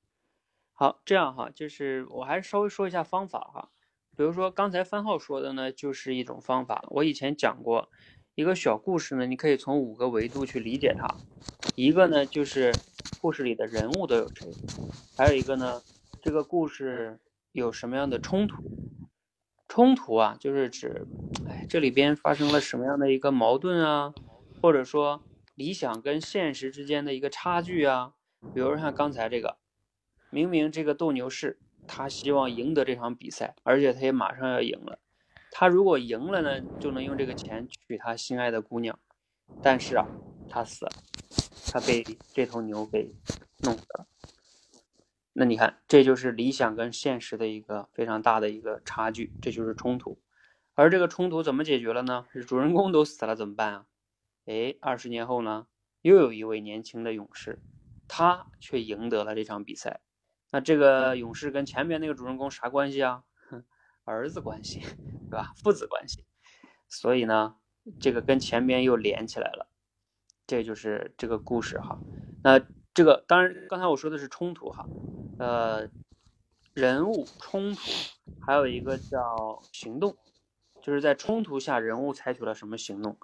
[0.72, 3.70] 好，这样哈，就是我还是稍微说一下方法哈。
[4.16, 6.84] 比如说刚才番号说的呢，就是一种方法。
[6.90, 7.88] 我以前讲过
[8.36, 11.08] 一个小故事呢，你可以从五个维度去理解它。
[11.74, 12.72] 一个呢就是
[13.20, 14.46] 故事里的人物都有谁，
[15.16, 15.82] 还有一个呢，
[16.22, 17.18] 这个故事
[17.50, 18.62] 有什么样的冲突？
[19.68, 21.06] 冲突啊，就是指，
[21.48, 24.14] 哎，这里边发生了什么样的一个矛盾啊，
[24.62, 25.22] 或者说
[25.54, 28.12] 理想跟现实之间的一个差距啊。
[28.54, 29.58] 比如像刚才这个，
[30.30, 35.00] 明明这个斗牛士他希望赢得这场比赛，而且他也马上要赢了。
[35.50, 38.98] 他如果赢了呢，就能用这个钱娶他心爱的姑娘。
[39.62, 40.06] 但是啊，
[40.48, 40.92] 他死了，
[41.72, 43.10] 他被这头牛给
[43.62, 44.06] 弄死了。
[45.38, 50.18] 那你看，这就是理想跟现实的一个非常大的一个差距，这就是冲突。
[50.72, 52.24] 而这个冲突怎么解决了呢？
[52.32, 53.86] 是主人公都死了怎么办啊？
[54.46, 55.66] 哎，二十年后呢，
[56.00, 57.58] 又有一位年轻的勇士，
[58.08, 60.00] 他却赢得了这场比赛。
[60.52, 63.24] 那这个勇士跟前面那个主人公啥关系啊？
[63.50, 63.62] 哼，
[64.04, 64.80] 儿子关系，
[65.28, 65.52] 对吧？
[65.62, 66.24] 父子关系。
[66.88, 67.56] 所以呢，
[68.00, 69.68] 这个跟前面又连起来了。
[70.46, 71.98] 这就是这个故事哈。
[72.42, 72.58] 那
[72.96, 74.88] 这个当然，刚才我说的是冲突哈。
[75.36, 75.90] 呃，
[76.72, 77.82] 人物冲突，
[78.38, 80.16] 还有一个叫行动，
[80.80, 83.18] 就是在冲突下人物采取了什么行动。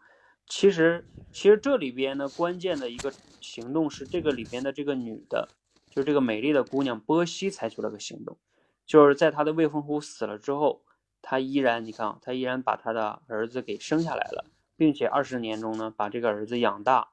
[0.46, 5.54] 其实，其实这里边呢，关键的一个行动是这个里边的这个女的，
[5.88, 8.36] 就是这个美丽的姑娘波西采取了个行动，
[8.84, 10.84] 就是在她的未婚夫死了之后，
[11.22, 17.12] 她依然，你看啊，她依然把她的儿子给生下来了，并且二十年中呢，把这个儿子养大，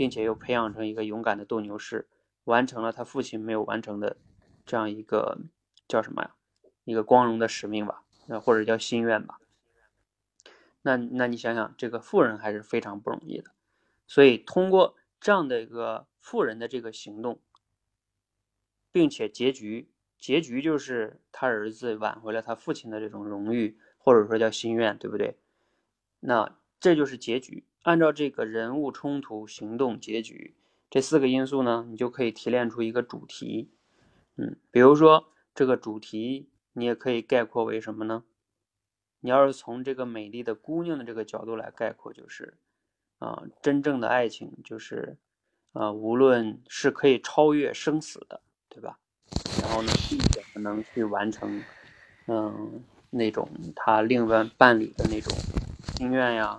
[0.00, 2.08] 并且又培养成一个勇敢的斗牛士，
[2.44, 4.16] 完成了他父亲没有完成的。
[4.64, 5.38] 这样一个
[5.86, 6.34] 叫什么呀？
[6.84, 9.38] 一个光荣的使命吧，呃，或者叫心愿吧。
[10.80, 13.50] 那那你想想，这个富人还是非常不容易的。
[14.06, 17.38] 所以通过这样的一个富人的这个行动，
[18.90, 25.36] 并且结局结局就是他儿子挽回了他父亲的这种荣誉，或者说叫心愿，对不对？
[26.20, 27.66] 那这就是结局。
[27.82, 30.54] 按照这个人物冲突、行动、结局
[30.90, 33.70] 这四个因素呢，你就可以提炼出一个主题。
[34.36, 38.24] 嗯，比如说这个主题，你也可以概括为什么呢？
[39.20, 42.56] 你要是从这个美丽的姑娘的这个角度来概括，就是
[43.18, 45.16] 啊，真正的爱情就是
[45.72, 48.98] 啊，无论是可以超越生死的，对吧？
[49.62, 51.62] 然后呢，并且能去完成
[52.26, 55.36] 嗯那种他另外伴侣的那种
[55.96, 56.58] 心愿呀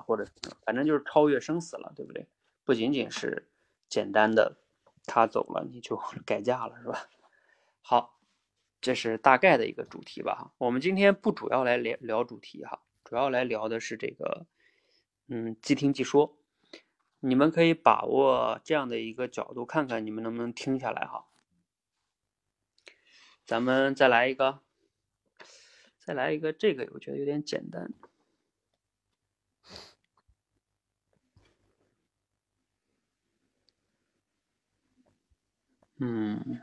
[0.00, 0.26] 或者
[0.64, 2.26] 反正就是超越生死了，对不对？
[2.64, 3.48] 不仅仅是
[3.88, 4.58] 简单的
[5.04, 7.08] 他走了你就 改嫁了，是吧？
[7.80, 8.18] 好，
[8.80, 10.52] 这是大概的一个主题吧。
[10.58, 14.46] 我们今天不主要来聊聊主题哈，主要来聊的是这个，
[15.28, 16.36] 嗯，即听即说。
[17.20, 21.26] 你们可以把握这样的一个角度，看看你们能不能听下来哈。
[23.44, 24.60] 咱们再来一个，
[25.98, 27.92] 再来一个，这个我觉得有点简单。
[35.98, 36.60] 嗯。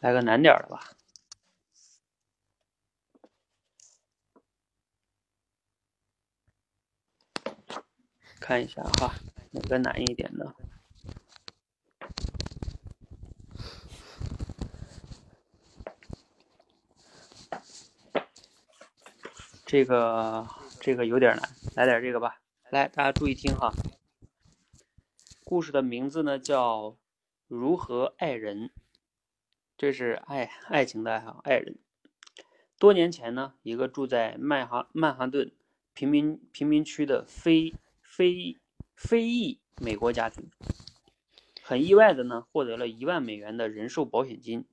[0.00, 0.96] 来个难点的吧，
[8.38, 9.14] 看一下哈，
[9.50, 10.54] 哪个难一点的？
[19.64, 20.46] 这个
[20.80, 22.40] 这个有点难，来点这个吧。
[22.70, 23.72] 来，大家注意听哈。
[25.44, 26.90] 故事的名字呢叫
[27.48, 28.68] 《如何爱人》，
[29.78, 31.78] 这是爱爱情的爱哈，爱人。
[32.76, 35.52] 多年前呢，一个住在曼哈曼哈顿
[35.94, 38.58] 贫民贫民区的非非
[38.96, 40.50] 非裔美国家庭，
[41.62, 44.64] 很意外的呢，获得了一万美元的人寿保险金。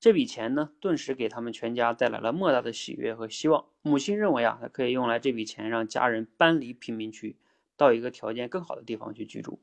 [0.00, 3.66] 这笔钱呢，顿时给他们全家带来了莫大的喜悦和希望。
[3.82, 7.36] 母亲认为啊，她可以用来这笔钱让家人搬离贫民区，
[7.76, 9.60] 到一个条件更好的地方去居住。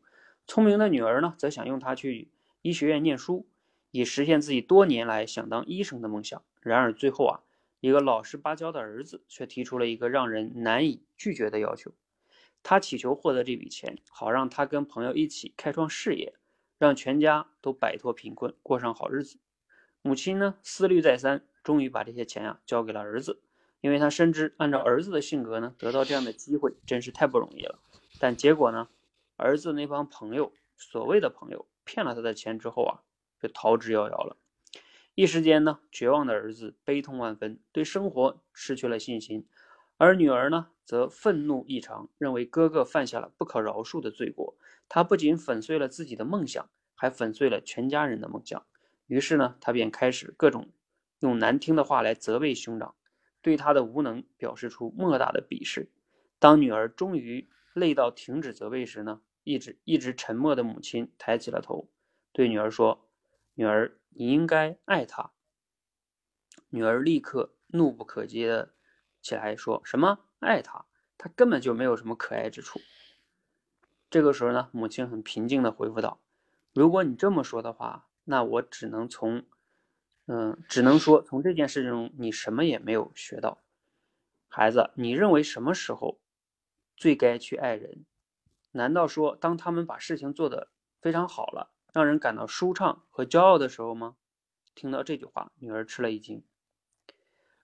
[0.48, 2.32] 聪明的女儿呢，则想用它去
[2.62, 3.48] 医学院念书，
[3.92, 6.42] 以实现自己多年来想当医生的梦想。
[6.62, 7.42] 然而最后啊。
[7.80, 11.94] 一个老实巴交的儿子却提出了一个让人难以拒绝的要求，
[12.64, 16.34] 他祈求获得这笔钱，好让他跟朋友一起开创事业，
[16.80, 19.38] 让全家都摆脱贫困，过上好日子。
[20.02, 23.42] 母亲呢，思虑再三，终于把这些钱啊交给了儿子，
[23.80, 27.78] 因为他深知按照儿子的性格呢，得到这样的机会真是太不容易了。
[28.20, 28.90] 但结果呢，
[29.38, 33.02] 儿子那帮朋友，所谓的朋友，骗了他的钱之后啊，
[33.40, 34.36] 就逃之夭夭了。
[35.14, 39.44] 一时间呢，绝望的儿子悲痛万分，对生活失去了信心；
[39.98, 44.58] 而女儿呢，则愤怒异常，认为哥哥犯下了不可饶恕的罪过。
[44.90, 48.66] 他不仅粉碎了自己的梦想，还粉碎了全家人的梦想。
[49.06, 50.70] 于是呢，他便开始各种
[51.20, 52.96] 用难听的话来责备兄长，
[53.42, 55.92] 对他的无能表示出莫大的鄙视。
[56.40, 61.90] 当女儿终于累到停止责备时呢，一直一直沉默的母亲抬起了头，
[62.32, 63.08] 对女儿说
[63.54, 65.32] ：“女儿。”你应该爱他。
[66.70, 68.74] 女儿立刻怒不可遏的
[69.22, 70.88] 起来，说什么爱他？
[71.20, 72.80] 他根本就没有什么可爱之处。
[74.10, 76.20] 这个时候呢，母亲很平静的回复道
[76.74, 79.46] ：“如果你这么说的话，那我只能从，
[80.26, 83.62] 嗯，只能说从这件事中你什么也没有学到。
[84.48, 86.20] 孩子，你认为什么时候
[86.98, 88.06] 最该去爱人？
[88.72, 90.70] 难道说当他们把事情做得
[91.00, 94.18] 非常好了？”让人感到舒畅和骄傲的时候吗？
[94.76, 96.44] 听到这句话，女儿吃了一惊。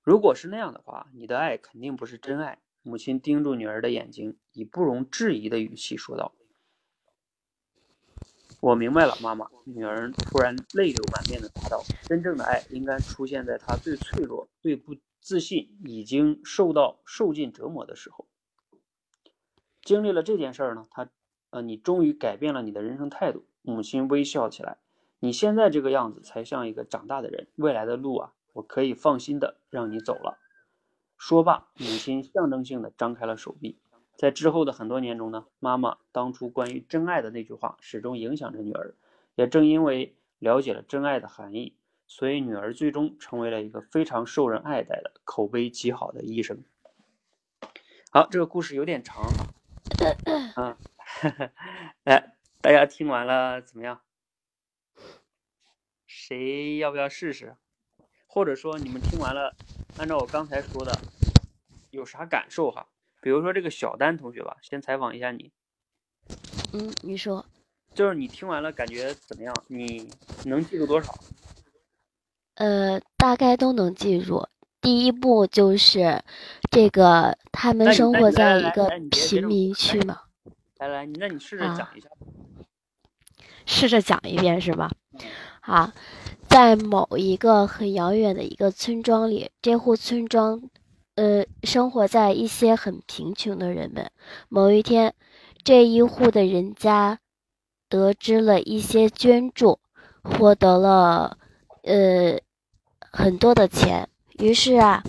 [0.02, 2.62] 如果是那样的话，你的爱肯定不是真爱。
[2.82, 6.34] 母亲盯住女儿的眼睛，以不容置疑的语气说道
[8.60, 18.28] ：“我明白了，妈妈。”女儿突然泪流满面的答道：“真正的爱应该出现在她最脆弱、最不自信、已经受到受尽折磨的时候。”
[19.84, 21.10] 经历了这件事儿呢，她，
[21.50, 23.46] 呃，你终于改变了你的人生态度。
[23.62, 24.78] 母亲微笑起来，
[25.20, 27.48] 你现在这个样子才像一个长大的人。
[27.56, 30.38] 未来的路啊，我可以放心的让你走了。
[31.18, 33.78] 说罢，母亲象征性的张开了手臂。
[34.16, 38.96] 在之后的很多年中呢，妈妈当初关于真爱的那句话始终影响着女儿。
[39.36, 41.76] 也正因为了解了真爱的含义，
[42.06, 46.64] 所以女儿最终成为了一个非常受人爱戴的、口碑极好的医生。
[48.12, 49.24] 好，这个故事有点长
[50.56, 50.78] 啊，
[52.04, 52.30] 来。
[52.62, 54.00] 大家听完了怎么样？
[56.08, 57.58] 谁要不要试试？
[58.26, 59.54] 或者说你们听完了，
[59.98, 60.98] 按照我刚才说的，
[61.92, 62.88] 有啥感受哈？
[63.22, 65.52] 比如说这个小丹同学吧，先采访一下你。
[66.72, 67.46] 嗯，你说。
[67.94, 69.54] 就是你听完了感觉怎么样？
[69.68, 70.10] 你
[70.46, 71.14] 能记住多少？
[72.56, 74.48] 呃，大概都能记住。
[74.84, 76.22] 第一步就是
[76.70, 80.20] 这个，他们生活在一个贫民区嘛。
[80.78, 82.10] 来来，那你试着讲一下。
[83.66, 84.92] 试着讲一遍是吧？
[85.62, 85.94] 好，
[86.50, 90.62] 在某一个很遥远的一个村庄里，这户村庄，
[91.16, 94.12] 呃，生活在一些很贫穷的人们。
[94.50, 95.14] 某一天，
[95.64, 97.20] 这一户的人家
[97.88, 99.80] 得知了一些捐助，
[100.24, 101.38] 获得了
[101.84, 102.38] 呃
[103.14, 104.10] 很多的钱。
[104.40, 105.04] 于是啊，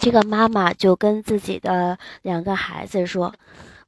[0.00, 3.34] 这个妈妈就跟自己的两个孩子说。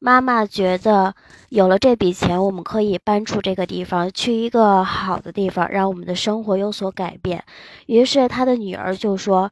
[0.01, 1.15] 妈妈觉得
[1.49, 7.43] 有了这笔钱，我们可以搬出这个地方，去一个好的地方，让我们的生活有所改变。
[7.87, 9.51] 于是，他的女儿就说：“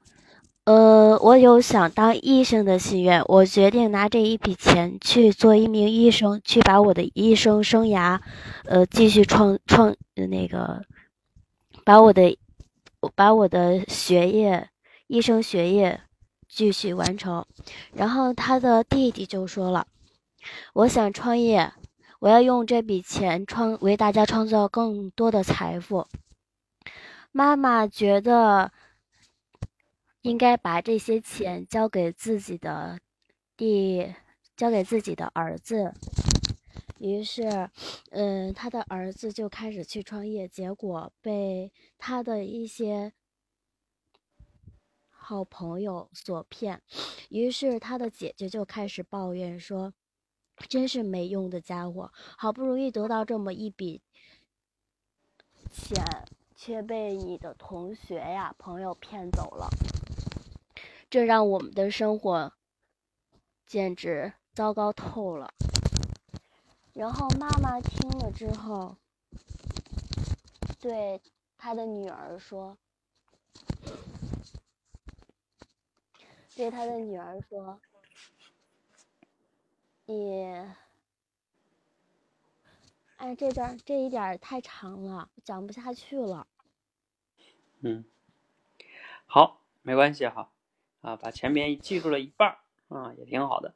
[0.66, 8.20] 呃，我有想当医生的心愿，我决定拿这一笔钱去做一名医生，去把我的医生生涯，
[8.66, 10.82] 呃，继续创创那个，
[11.82, 12.36] 把我的
[13.14, 14.68] 把我的学业，
[15.12, 16.00] 医生学业
[16.48, 17.44] 继续完成。”
[17.92, 19.86] 然后，他的弟弟就说了。
[20.72, 21.70] 我想创业，
[22.18, 26.08] 我要用这笔钱创为大家创造更多的财富。
[27.30, 28.72] 妈妈觉得
[30.22, 32.98] 应该把这些钱交给自己的
[33.54, 34.14] 弟，
[34.56, 35.92] 交给自己的儿子。
[36.98, 37.68] 于是，
[38.12, 43.12] 嗯，他的儿子就开始去创业，结果被他的一些
[45.22, 46.82] 好朋友所骗。
[47.30, 49.94] 于是，他的姐姐就开始抱怨说。
[50.68, 52.12] 真是没用的家伙！
[52.36, 54.00] 好不容易得到这么一笔
[55.72, 56.04] 钱，
[56.54, 59.68] 却被你的同学呀、朋友骗走了，
[61.10, 62.52] 这让我们的生活
[63.66, 65.52] 简直糟糕透了。
[66.92, 68.96] 然后妈妈听了之后，
[70.78, 71.20] 对
[71.56, 72.76] 她的女儿说
[76.56, 77.80] ：“对他的女儿说。”
[80.04, 80.44] 你，
[83.16, 86.46] 哎，这段这一点太长了，讲不下去了。
[87.80, 88.04] 嗯，
[89.26, 90.50] 好，没关系哈，
[91.00, 93.74] 啊，把前面记住了一半，啊，也挺好的。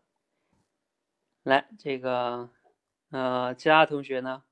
[1.45, 2.51] 来，这个，
[3.11, 4.43] 呃，其他同学呢？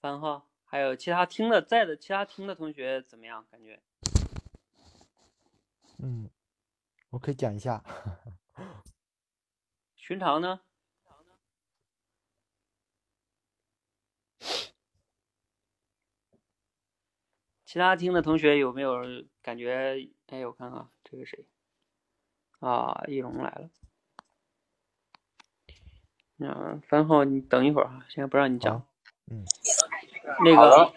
[0.00, 3.46] 番号，还有其他听的在的其他听的同学怎么样？
[3.50, 3.80] 感觉？
[5.98, 6.28] 嗯，
[7.12, 7.84] 我可以讲一下。
[9.94, 10.60] 寻常呢？
[17.66, 19.02] 其他听的同学有没有
[19.42, 20.10] 感觉？
[20.28, 21.46] 哎，我看看这个谁
[22.60, 23.04] 啊？
[23.06, 23.70] 易容来了。
[26.38, 28.86] 嗯，番号，你等一会儿哈，现在不让你讲。
[29.30, 29.44] 嗯。
[30.44, 30.94] 那个，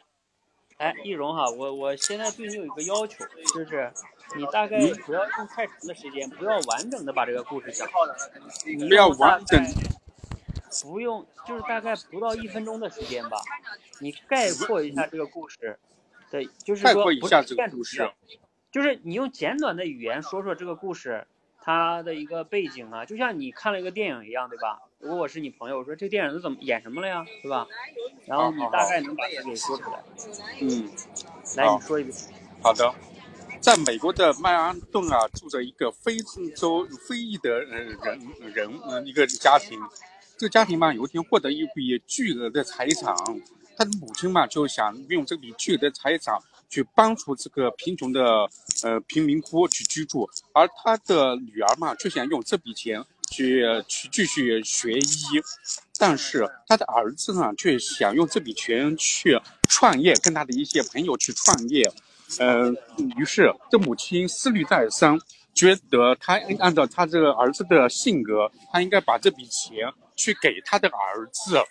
[0.78, 3.24] 哎，易容哈，我我现在对你有一个要求，
[3.54, 3.92] 就是
[4.36, 7.88] 你大概不要用太长的时间，不要完整的把这个故事讲。
[8.88, 9.64] 不要完整。
[10.84, 13.38] 不用，就是大概不到一分钟的时间吧。
[14.02, 15.80] 你概括一下这个故事。
[16.30, 18.12] 对，就是说，概括一下这个故事，
[18.70, 21.26] 就是你用简短的语言说说这个故事，
[21.62, 24.82] 它的一个背景啊，就像你看了一个电影一样，对吧？
[25.00, 27.68] 如果我是你朋友，我说这电影是怎么演什么了呀，对吧？
[28.26, 30.04] 然后你大概能把它给说出来。
[30.62, 30.90] 嗯，
[31.58, 32.16] 来，你说一遍。
[32.64, 32.92] 好的，
[33.60, 36.18] 在美国的曼哈顿啊，住着一个非
[36.56, 37.98] 洲非裔的人
[38.54, 39.80] 人嗯一个家庭，
[40.38, 43.16] 这个家庭嘛，有一天获得一笔巨额的财产。
[43.78, 46.40] 他的母亲嘛，就想用这笔巨额的财产
[46.70, 48.50] 去帮助这个贫穷的
[48.84, 55.42] 呃贫民窟去居住，而他的女儿嘛，却想用这笔钱去去继续学医，
[55.98, 59.40] 但是他的儿子呢，却想用这笔钱去
[59.70, 61.90] 创业，跟他的一些朋友去创业，
[62.40, 62.72] 呃，
[63.18, 65.18] 于是这母亲思虑再三，
[65.54, 71.64] 觉得他按照他这个儿子的性格，他应该把这笔钱去给他的儿子。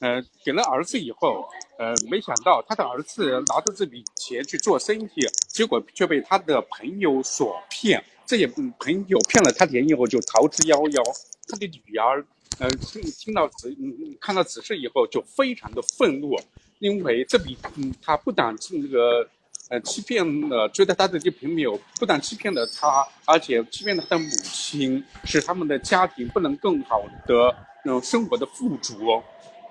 [0.00, 8.02] 呃，给了儿子以后，呃，没想到他的儿子拿着这笔钱去做生意，结果却被他的朋友所骗。
[8.26, 11.02] 这些朋友骗了他钱以后就逃之夭夭。
[11.48, 12.24] 他的女儿，
[12.58, 13.74] 呃，听听到此，
[14.20, 16.36] 看到此事以后就非常的愤怒，
[16.80, 19.26] 因为这笔，嗯，他不但这个，
[19.70, 29.22] 呃，欺骗了，觉得他的这朋友不但欺骗了他，而且欺骗了他的母亲，使他们的家庭不能更好的，嗯，生活的富足。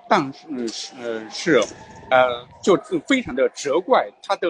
[0.08, 1.60] 但是是呃是，
[2.10, 2.76] 呃就
[3.08, 4.48] 非常的责怪他的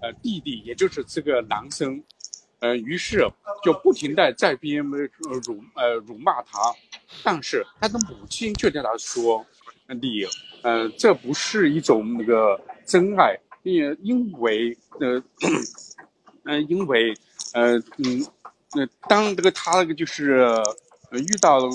[0.00, 2.02] 呃弟弟，也就是这个男生，
[2.60, 3.28] 呃于是
[3.62, 6.58] 就不停的在边辱呃辱骂他，
[7.22, 9.44] 但是他的母亲却对他说，
[9.88, 10.24] 你
[10.62, 15.22] 呃这不是一种那个真爱，因因为呃
[16.44, 17.14] 嗯因为
[17.52, 18.26] 呃嗯
[18.72, 20.40] 呃当这个他那个就是
[21.10, 21.70] 呃遇到呃。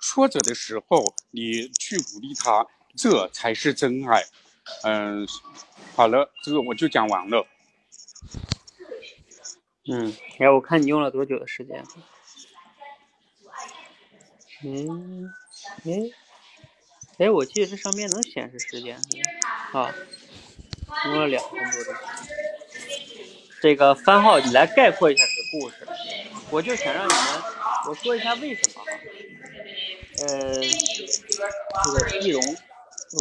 [0.00, 4.24] 挫折的时候，你去鼓励他，这才是真爱。
[4.82, 5.26] 嗯，
[5.94, 7.46] 好了，这个我就讲完了。
[9.88, 11.84] 嗯，哎，我看你用了多久的时间？
[14.62, 15.32] 嗯，
[15.84, 16.10] 哎，
[17.18, 18.96] 哎，我记得这上面能显示时间。
[19.72, 19.92] 啊，
[21.06, 21.94] 用了两分多钟。
[23.60, 25.86] 这个番号，你来概括一下这个故事。
[26.50, 27.42] 我就想让你们，
[27.88, 28.82] 我说一下为什么。
[30.20, 32.42] 呃，这个易容，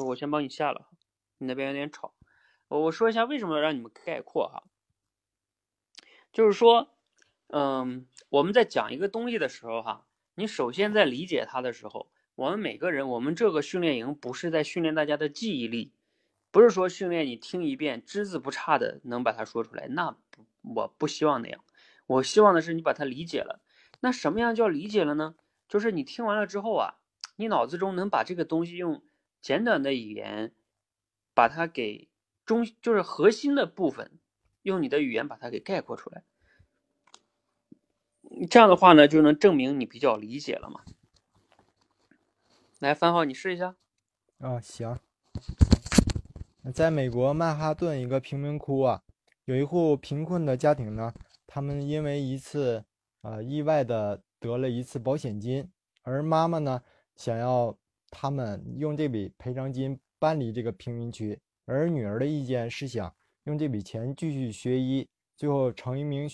[0.06, 0.88] 我先帮你下了，
[1.38, 2.14] 你那边有点吵。
[2.68, 4.64] 我我说一下为什么要让你们概括哈，
[6.34, 6.90] 就是说，
[7.48, 15.94] 嗯，我们在讲一个东西的时候哈，你首先在理解它的时候，我们每个人，我们这个训练营不是在训练大家的记忆力，
[16.52, 20.46] 不是说训练你听一遍只字不差的能把它说出来，那不，
[20.76, 21.64] 我不希望那样，
[22.08, 23.62] 我希望的是你把它理解了。
[24.02, 25.36] 那什么样叫理解了呢？
[25.70, 26.96] 就是你听完了之后啊，
[27.36, 29.04] 你脑子中能把这个东西用
[29.40, 30.52] 简短的语言
[31.36, 32.10] 把它给
[32.44, 34.20] 中，就是核心的部分，
[34.64, 36.24] 用你的语言把它给概括出来。
[38.50, 40.82] 这样的话呢，就能证明你比较理解了嘛。
[42.80, 43.76] 来，番号，你试一下。
[44.40, 45.00] 啊，行。
[46.74, 49.04] 在美国曼哈顿一个贫民窟啊，
[49.46, 51.14] 有一户贫困的家庭呢，
[51.46, 52.86] 他们因为一次
[53.22, 54.24] 呃意外的。
[54.40, 55.70] 得了一次保险金，
[56.04, 56.82] 而妈妈呢，
[57.16, 57.78] 想要
[58.10, 63.14] 他们用这笔赔偿金搬离这个贫民区，而女儿的意见是想
[63.44, 66.30] 用这笔钱继续学医，最后成一名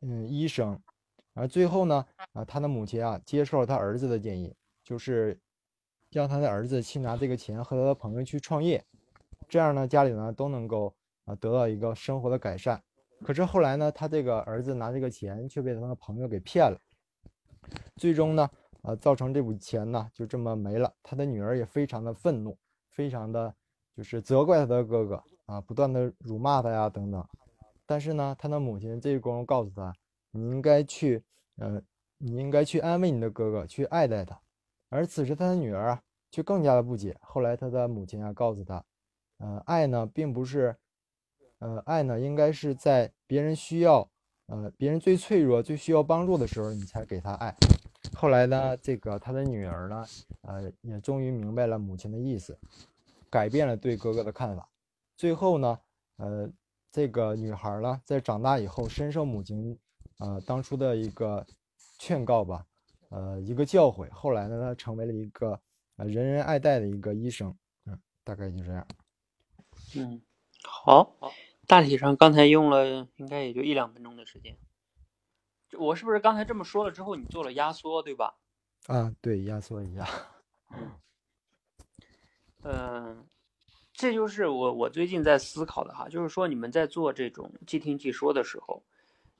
[0.00, 0.80] 嗯医生。
[1.34, 5.38] 而最后呢，啊，他的母亲啊接受了他儿子的建议，就是
[6.10, 8.84] 让他的儿子去拿这个钱和他的朋友去创业，
[9.48, 10.94] 这样呢，家里呢都能够
[11.24, 12.82] 啊得到一个生活的改善。
[13.24, 16.80] 可是后来呢，他这个儿子拿这个钱却被他的朋友给骗了，
[17.96, 18.48] 最终呢。
[18.82, 20.94] 呃，造成这笔钱呢就这么没了。
[21.02, 22.56] 他的女儿也非常的愤怒，
[22.88, 23.52] 非常的
[23.94, 27.22] 就是责怪他的哥哥啊，不断的辱骂他呀等等。
[27.84, 29.92] 但是呢，他的母亲这一功告诉他，
[30.30, 31.22] 你应该去，
[31.56, 31.82] 呃，
[32.18, 34.40] 你应该去安慰你的哥哥，去爱戴他。
[34.88, 37.18] 而此时他的女儿啊，却更加的不解。
[37.20, 38.82] 后来他的母亲啊告诉他，
[39.38, 40.74] 呃，爱呢并不是，
[41.58, 44.08] 呃，爱呢应该是在别人需要，
[44.48, 47.54] 呃，别人最脆弱、最需要帮助的时候，你才给他爱。
[48.14, 50.06] 后来呢，这个他的女儿呢，
[50.42, 52.58] 呃，也终于明白了母亲的意思，
[53.28, 54.68] 改变了对哥哥的看法。
[55.16, 55.78] 最后呢，
[56.16, 56.50] 呃，
[56.90, 59.78] 这个女孩呢，在长大以后，深受母亲，
[60.18, 61.46] 呃，当初的一个
[61.98, 62.64] 劝告吧，
[63.10, 64.10] 呃，一个教诲。
[64.10, 65.60] 后来呢，她成为了一个
[65.96, 67.54] 呃人人爱戴的一个医生。
[67.84, 68.86] 嗯，大概就这样。
[69.96, 70.20] 嗯，
[70.64, 71.12] 好，
[71.68, 74.56] 大体上刚才用了应该也就一两分钟的时间。
[75.78, 78.38] 我是不是刚才这么说了之后，你做了压缩，对吧？
[78.86, 80.08] 啊，对，压缩一下。
[82.62, 83.28] 嗯，
[83.92, 88.82] 这就是我我最近在思考的哈，就是说你们在做这种即听即说的时候，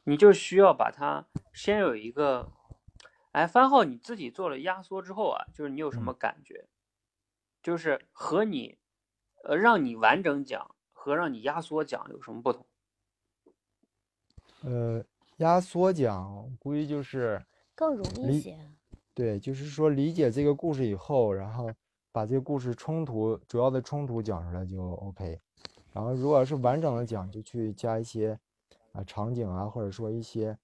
[0.05, 2.53] 你就需要把它先有一个，
[3.33, 6.69] 哎，番号你自己做了压缩之后啊，就是你有什么感觉？
[7.63, 8.77] 就是和你，
[9.45, 10.77] 呃，让你完整讲
[11.09, 12.67] 和让你压缩讲有什么不同？
[14.63, 15.05] 呃。
[15.39, 17.41] 压缩讲，估计就是
[17.73, 18.59] 更容易些。
[19.15, 21.71] 对，就是说理解这个故事以后，然后
[22.11, 25.41] 把这个故事冲突主要的冲突讲出来就 OK。
[25.93, 28.37] 然后如果是完整的讲，就去加一些
[28.91, 30.59] 啊场景啊，或者说一些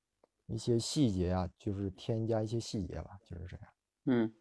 [0.46, 3.66] 一些细节啊，就是添加一些细节吧，就是这样。
[4.06, 4.34] 嗯，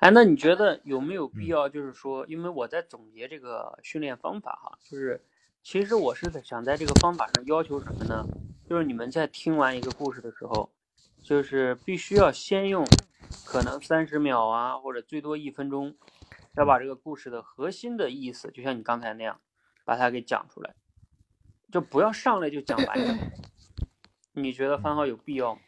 [0.00, 1.68] 哎，那你觉得有没有必要？
[1.68, 5.24] 就是说，因为我在总结这个训练方法哈，就是
[5.62, 8.26] 其实我是想在这个方法上要求什么呢？
[8.68, 10.70] 就是你们在听完一个故事的时候，
[11.22, 12.84] 就是必须要先用
[13.46, 15.94] 可能三十秒啊，或者最多一分钟，
[16.56, 19.40] 要把这个故事的核心的意思，就像你刚才那样，
[19.84, 20.74] 把它给讲出来，
[21.72, 23.18] 就不要上来就讲完整。
[24.32, 25.60] 你觉得番号有必要吗？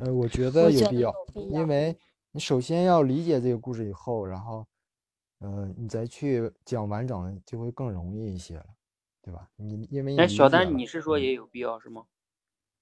[0.00, 1.96] 呃，我觉得有必要，因为
[2.32, 4.66] 你首先要理解这个故事以后，然后，
[5.38, 8.66] 呃，你再去讲完整，就会更容易一些了。
[9.20, 9.46] 对吧？
[9.56, 12.06] 你因为哎，小丹，你是说也有必要是吗？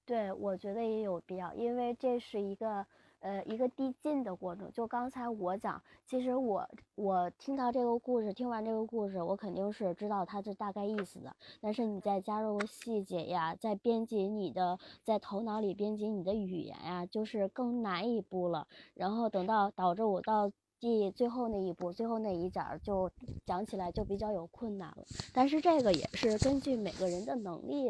[0.05, 2.85] 对，我觉得也有必要，因为这是一个
[3.19, 4.71] 呃一个递进的过程。
[4.71, 11.35] 就刚才我讲，其实我我听到这个故事，听完这个故事，我肯定是知道它的大概意思的。
[11.61, 18.67] 但是你再加入细节呀，在编辑你的在头脑里编辑你的语言呀，就是更难一步了。
[18.93, 20.51] 然后等到导致我到。
[20.79, 23.09] 第最后那一步，最后那一点儿就
[23.47, 25.03] 讲起来就比较有困难了。
[25.33, 27.89] 但是这个也是根据每个人的能力，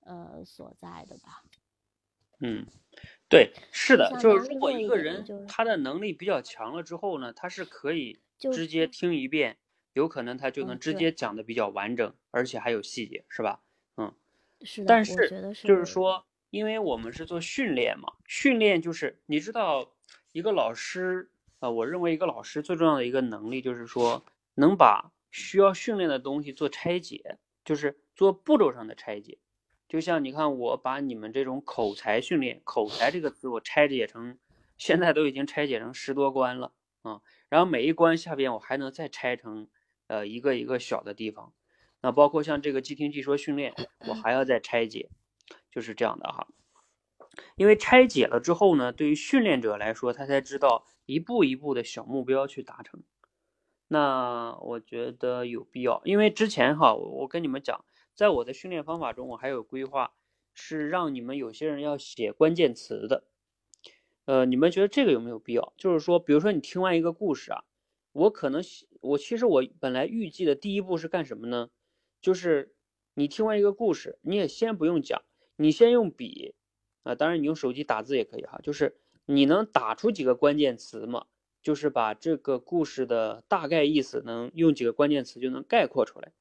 [0.00, 1.42] 呃所在的吧。
[2.40, 2.66] 嗯，
[3.28, 9.58] 对，是的，就是如果一个人他的能力比较强了之后呢，他是可以直接听一遍，
[9.92, 13.60] 有可能他就能直接讲的比较完整，而且还有细节，是吧？
[13.96, 14.14] 嗯，
[14.62, 14.86] 是的。
[14.88, 19.92] 但是就是说，因为我们是做训练嘛，训练就是你知道
[20.32, 21.30] 一个老师。
[21.60, 24.24] 啊，我认为一个老师最重要的一个能力就是说，
[24.54, 29.38] 能把需要训练的东西做拆解，就是做步骤上的拆解。
[29.88, 34.38] 就像你看，我把你们这种口才训练，口才这个词我拆解成，
[34.76, 36.72] 现在都已经拆解成十多关了
[37.02, 37.22] 啊。
[37.48, 39.68] 然后每一关下边我还能再拆成，
[40.06, 41.52] 呃，一个一个小的地方。
[42.02, 43.74] 那包括像这个即听即说训练，
[44.06, 45.08] 我还要再拆解，
[45.70, 46.46] 就是这样的哈。
[47.56, 50.84] 因为拆解了之后呢，对于训练者来说，他才知道。
[51.08, 53.02] 一步一步的小目标去达成，
[53.86, 57.82] 那我觉得有必要，因为之前哈，我跟你们讲，
[58.18, 60.12] 在我的训练方法中，我还有规划
[60.52, 63.22] 是让你们有些人要写关键词的，
[64.24, 65.72] 呃，你们觉得这个有没有必要？
[65.76, 67.62] 就是说，比如说你听完一个故事啊，
[68.10, 68.60] 我可能
[69.02, 71.70] 我其实我本来预计的第一步是干什么呢？
[72.20, 72.74] 就是
[73.14, 75.22] 你听完一个故事，你也先不用讲，
[75.54, 76.56] 你先用笔
[77.04, 78.98] 啊，当然你用手机打字也可以哈，就是。
[79.30, 81.26] 你能打出几个关键词吗？
[81.62, 86.32] 就是把这个故事的大概意思能用几个关键词就能概括出来。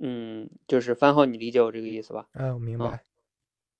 [0.00, 2.28] 嗯，就是番号，你理解我这个意思吧？
[2.32, 3.04] 嗯，我明白。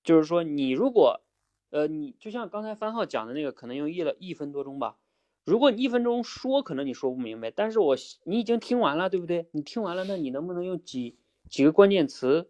[0.03, 1.21] 就是说，你如果
[1.69, 4.97] 呃，你就像刚才番号讲的那个，可能用一了一分多钟吧。
[5.45, 9.47] 如果你一分钟说，可能你说不明白，但是我你已经听完了，对不对？
[9.51, 11.17] 你听完了，那你能不能用几
[11.49, 12.49] 几个关键词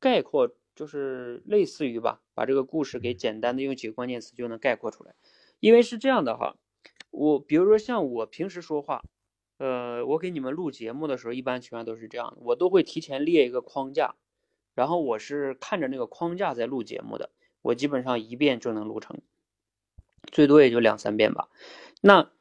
[0.00, 5.14] 概括，就是类似于吧，把这个故事给简单的用几个关键词就能概括出来？
[5.60, 6.56] 因为是这样的哈，
[7.10, 9.02] 我比如说像我平时说话，
[9.62, 14.16] 呃，我给你们录节目的时候，一般情况都是这样的，我都会提前列一个框架，
[14.74, 17.30] 然后我是看着那个框架在录节目的。
[17.62, 19.20] 我基本上一遍就能录成，
[20.32, 21.48] 最多也就两三遍吧。
[22.00, 22.32] 那，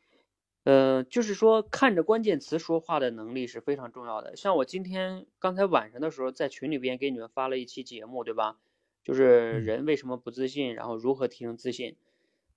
[0.64, 4.36] 呃，就是说看着关键词说话的能力是非常重要的。
[4.36, 8.58] 像我今天刚才晚上的时候在群里边给你们发了一期节目，对吧？
[9.04, 11.98] 就是人为什么不自信，然后如何提升自信。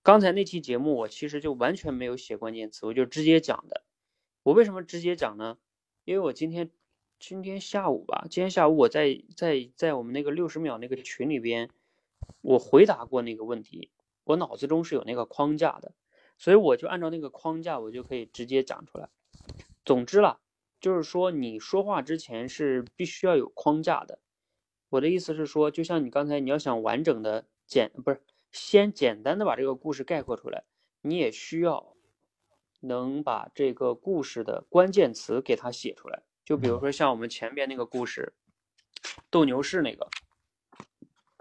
[0.02, 3.82] 刚才那期节目我其实就完全没有写关键词，我就直接讲的。
[4.44, 5.58] 我为什么直接讲呢？
[6.04, 6.70] 因为我今天
[7.18, 11.70] 今天下午吧，今天下午我在在在我们那个六十秒那个群里边。
[12.40, 13.90] 我回答过那个问题，
[14.24, 15.92] 我脑子中是有那个框架的，
[16.38, 19.10] 所以我就按照那个框架，我就可以直接讲出来。
[19.84, 20.40] 总之了，
[20.80, 24.20] 就是说你说话之前是必须要有框架的。
[24.88, 28.22] 我的意思是说，就像你刚才你要想完整的简不是
[28.52, 30.64] 先简单的把这个故事概括出来，
[31.02, 31.93] 你也需要
[32.84, 36.22] 能把这个故事的关键词给它写出来。
[36.44, 38.32] 就比如说像我们前边那个故事，
[39.30, 40.08] 斗牛士那个。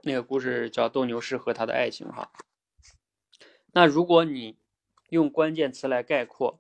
[0.06, 2.30] 那个故事叫《斗牛士和他的爱情》哈。
[3.72, 4.58] 那如果你
[5.10, 6.60] 用关键词来概括，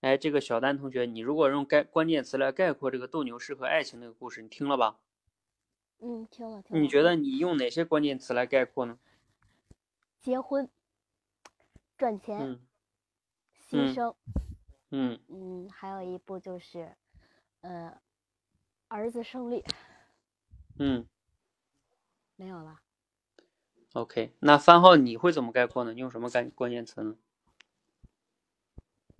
[0.00, 4.98] 哎，这个小丹同学，你如果用概关键词来概括这个斗牛士和爱情那个故事，你听了吧？
[6.00, 6.82] 嗯，听了听了。
[6.82, 8.98] 你觉得你用哪些关键词来概括呢？
[10.20, 10.68] 结婚、
[11.96, 12.58] 赚钱、
[13.70, 14.14] 牺牲，
[14.90, 16.96] 嗯嗯，还有一部就是，
[17.60, 18.00] 呃，
[18.88, 19.64] 儿子胜利，
[20.78, 21.06] 嗯。
[22.36, 22.80] 没有了。
[23.92, 25.92] OK，那番号你会怎么概括呢？
[25.92, 27.16] 你用什么关关键词呢？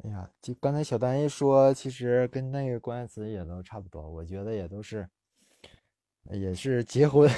[0.03, 4.09] 哎呀，就刚才小丹一说，其实跟那个关键词也都差不多。
[4.09, 5.07] 我觉得也都是，
[6.31, 7.29] 也是结婚，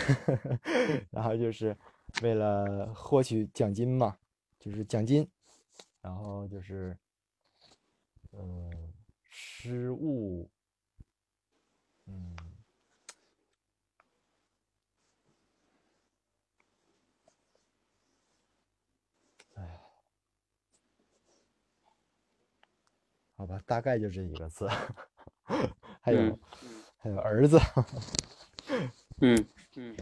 [1.10, 1.76] 然后就是
[2.22, 4.16] 为了获取奖金嘛，
[4.60, 5.28] 就是奖金，
[6.02, 6.96] 然后就是，
[8.32, 8.92] 嗯，
[9.30, 10.50] 失误，
[12.06, 12.36] 嗯。
[23.34, 24.68] 好吧，大概就这几个字，
[26.00, 26.38] 还有
[26.96, 27.58] 还有儿子，
[29.20, 29.96] 嗯嗯，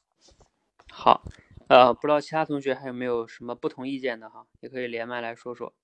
[0.90, 1.22] 好，
[1.68, 5.74] 呃，不知道其他同学还有没有什么不同意见的哈，也可以连麦来说说。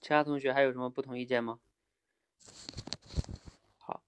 [0.00, 1.58] 其他同学还有什么不同意见吗？
[3.78, 4.02] 好，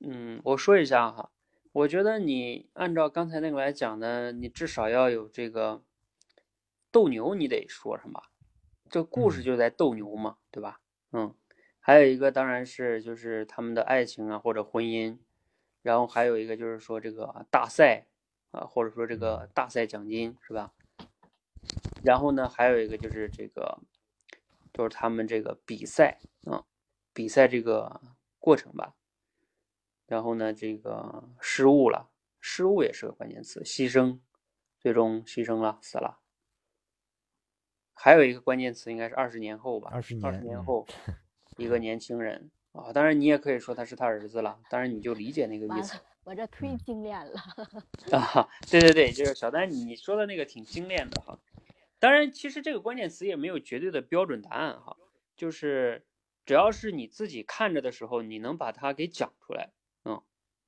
[0.00, 1.30] 嗯，我说一下哈，
[1.72, 5.82] 我觉得你按照刚才那个来讲呢，你至少要有这个。
[6.90, 8.22] 斗牛你得说什么？
[8.88, 10.80] 这故事就在斗牛嘛，对吧？
[11.10, 11.34] 嗯，
[11.80, 15.18] 还有一个当然是就是他们的爱情啊或者婚姻，
[15.84, 18.06] 然后还有一个就是说这个大赛
[18.52, 20.72] 啊或者说这个大赛奖金是吧？
[22.02, 23.78] 然后呢还有一个就是这个
[24.72, 26.64] 就是他们这个比赛啊
[27.12, 28.00] 比赛这个
[28.38, 28.94] 过程吧。
[30.06, 32.08] 然后呢这个失误了，
[32.40, 34.18] 失误也是个关键词，牺牲，
[34.78, 36.18] 最终牺牲了，死了。
[37.92, 40.86] 还有一个关键词应该是二十年后吧，二十年后，
[41.58, 45.96] 一个年轻人啊，当然你也可以说他是他儿子了，当然你就理解那个意思。
[46.24, 47.40] 我这忒精炼了。
[48.10, 51.38] 啊，对对对，就是小丹你说的那个挺精炼的哈。
[51.98, 54.96] 当然，其实这个关键词也没有绝对的标准答案哈，
[55.36, 56.04] 就是
[56.44, 59.70] 只要是你自己看着的时候，你能把它给讲出来。
[60.04, 60.20] 嗯，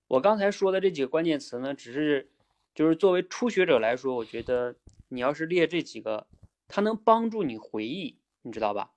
[0.07, 2.31] 我刚才说的这几个关键词呢，只是
[2.75, 4.77] 就是作为初学者来说，我觉得
[5.09, 6.27] 你要是列这几个。
[6.69, 8.91] 它能帮助你回忆，你知道吧？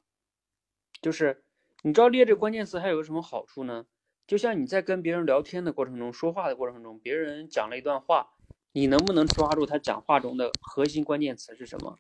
[1.04, 1.44] 就是
[1.84, 3.86] 你知道列这关键词还有个什么好处呢？
[4.28, 8.32] 就像你在跟别人聊天的过程中，说话的过程中，别人讲了一段话，
[8.74, 11.98] 你能不能抓住他讲话中的核心关键词是什么？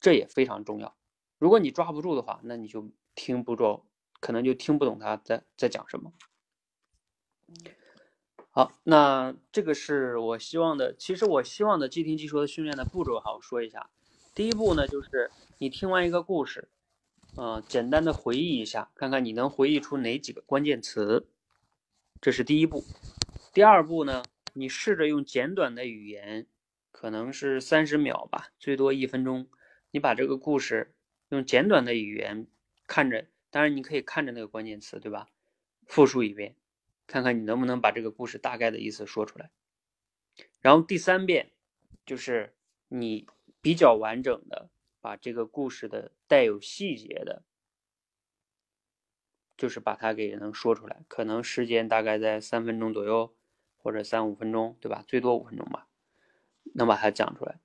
[0.00, 0.94] 这也非常重要。
[1.38, 3.84] 如果你抓不住的话，那你就听不着，
[4.20, 6.12] 可能就听不懂他在在讲什么。
[8.50, 10.94] 好，那这个是我希望的。
[10.94, 13.90] 其实我希望的即听即说的训练的步骤，哈，我说一下。
[14.34, 16.68] 第一步呢，就是你听完一个故事，
[17.34, 21.26] 嗯，简单的回忆一下，看看你能回忆出哪几个关键词，
[22.20, 22.84] 这是第一步。
[23.54, 24.22] 第二步呢，
[24.52, 26.46] 你试着用简短的语言，
[26.90, 29.48] 可能是三十秒吧，最多一分钟，
[29.92, 30.94] 你把这个故事
[31.30, 32.46] 用简短的语言
[32.86, 35.28] 看着，当然你可以看着那个关键词，对吧？
[35.86, 36.54] 复述一遍，
[37.06, 39.50] 看看你能不能把这个故事大概的意思说出来。
[40.60, 41.50] 然后第三遍
[42.04, 42.54] 就是
[42.88, 43.26] 你
[43.62, 44.68] 比较完整的
[45.02, 47.42] 把这个故事的带有细节的，
[49.56, 53.34] 就是把它给能说出来，可能时间大概在三分钟左右，
[53.76, 55.04] 或者三五分钟，对吧？
[55.08, 55.88] 最多五分钟吧，
[56.74, 57.58] 能把它讲出来，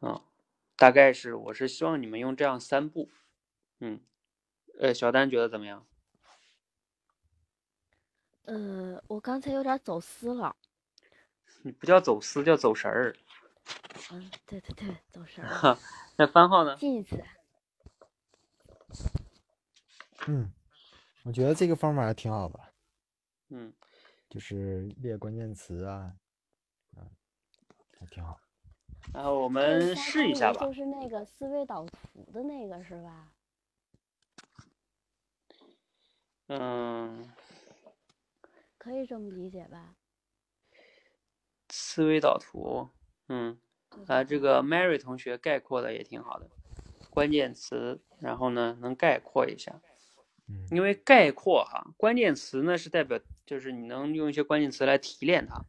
[0.00, 0.24] 啊，
[0.76, 3.08] 大概是我是希望你们用这样三步，
[3.78, 4.00] 嗯，
[4.80, 5.86] 呃，小丹觉得怎么样？
[8.46, 10.56] 呃，我刚才有点走丝了。
[11.62, 13.16] 你不叫走丝，叫走神儿。
[14.10, 15.48] 嗯，对对对，走神儿。
[15.48, 15.78] 哈，
[16.16, 16.76] 那番号呢？
[16.76, 17.26] 记起来。
[20.26, 20.52] 嗯，
[21.24, 22.60] 我觉得这个方法还挺好的。
[23.48, 23.72] 嗯，
[24.28, 26.14] 就是列关键词啊，
[26.96, 27.10] 嗯，
[27.98, 28.40] 还挺好。
[29.12, 30.64] 然后我们试一下吧。
[30.64, 33.32] 就是那个思维导图的那个是吧？
[36.48, 37.32] 嗯。
[38.76, 39.96] 可以这么理解吧？
[41.70, 42.90] 思维导图，
[43.28, 43.58] 嗯，
[44.06, 46.48] 啊，这个 Mary 同学概括的也挺好的，
[47.10, 49.80] 关键词，然后呢，能概括一下，
[50.70, 55.64] 因为概括哈，关键词呢是代表，就是你能用一些关键词来提炼它，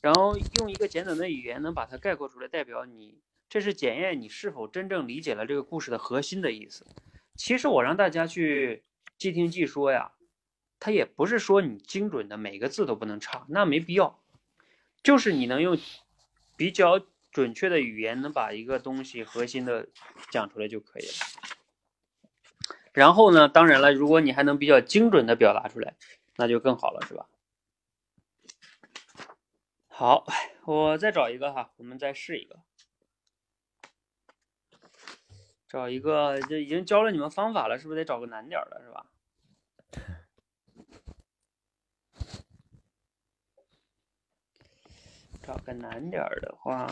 [0.00, 6.86] 然后用一个简短的语言能把它概括出来，代表你这是检验你是否真正理解了这个故事的核心的意思。
[7.34, 8.82] 其实我让大家去
[9.16, 10.12] 即听即说呀。
[10.80, 14.20] 它也不是说你精准的每个字都不能差，那没必要，
[15.02, 15.76] 就是你能用
[16.58, 17.00] 比较
[17.30, 19.88] 准确的语言能把一个东西核心的
[20.30, 21.12] 讲出来就可以了。
[22.92, 25.94] 然后呢，当然了，如果你还能比较精准的表达出来，
[26.36, 27.28] 那就更好了，是吧？
[29.86, 30.26] 好，
[30.64, 32.58] 我再找一个哈，我们再试一个，
[35.68, 39.06] 找一个，这已经教了你们方法了，是不是得找个难点的，是吧？
[45.48, 46.86] 找个难点儿的话，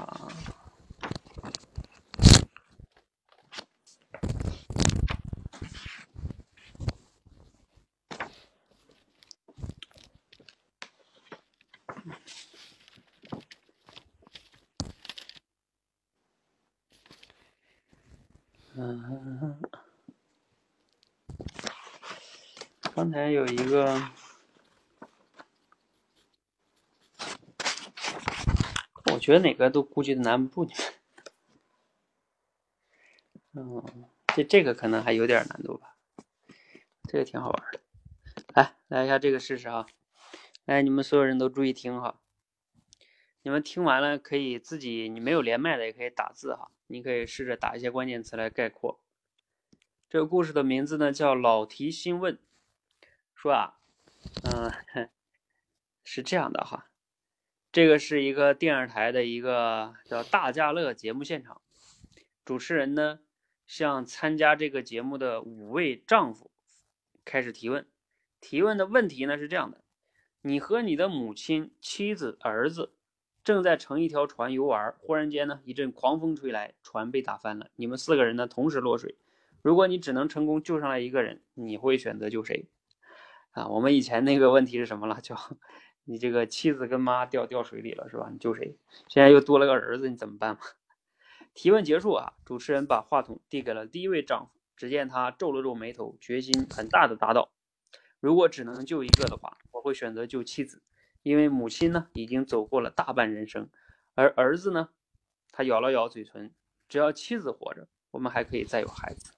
[18.74, 19.60] 嗯，
[22.94, 24.00] 刚才有一个。
[29.16, 30.82] 我觉得哪个都估计都难不住你们。
[33.54, 35.96] 嗯，这这个可能还有点难度吧。
[37.08, 37.80] 这个挺好玩的。
[38.54, 39.86] 来，来一下这个试试哈。
[40.66, 42.20] 来，你们所有人都注意听哈。
[43.40, 46.70] 你们听完了可以自己，你没有连麦的也可以打字哈。
[46.88, 49.00] 你可以试着打一些关键词来概括。
[50.10, 52.34] 这个故事的名字呢叫《老提新问》。
[53.34, 53.78] 说啊，
[54.42, 55.08] 嗯，
[56.04, 56.90] 是这样的哈。
[57.76, 61.60] 这个是一个电视台的一个叫《大家乐》节目现场，
[62.42, 63.18] 主持人呢
[63.66, 66.50] 向参加这个节目的五位丈夫
[67.22, 67.86] 开始提问。
[68.40, 69.84] 提问的问题呢是这样的：
[70.40, 72.94] 你和你的母亲、妻子、儿子
[73.44, 79.16] 正在乘一条船游玩，忽然间呢一阵狂风吹来，船被打翻了，你们四个人呢同时落水。
[79.60, 82.70] 如果你只能成功救上来一个人，你会选择救谁？
[83.50, 85.20] 啊，我们以前那个问题是什么了？
[85.20, 85.36] 叫。
[86.06, 88.30] 你这个妻子跟妈掉掉水里了是吧？
[88.32, 88.78] 你救谁？
[89.08, 90.60] 现在又多了个儿子，你怎么办嘛？
[91.52, 94.52] 提问结束啊，主持人把话筒递给了第一位丈夫。
[94.76, 97.50] 只见他皱了皱眉头，决心很大的答道
[98.20, 100.82] ：“如果只能救一个的话，我会选择救妻子，
[101.22, 103.70] 因为母亲呢已经走过了大半人生，
[104.14, 104.90] 而儿子呢，
[105.50, 106.52] 他咬了咬嘴唇，
[106.88, 109.32] 只要妻子活着，我们还可以再有孩子。”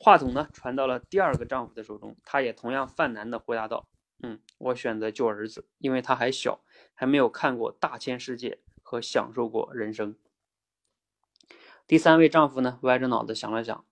[0.00, 3.86] 话筒呢传到了第二个丈夫的手中，他也同样犯难的回答道。
[4.24, 6.64] 嗯，我选择救儿子，因为他还小，
[6.94, 10.16] 还没有看过大千世界和享受过人生。
[11.86, 13.84] 第三位丈夫呢，歪着脑子想了想，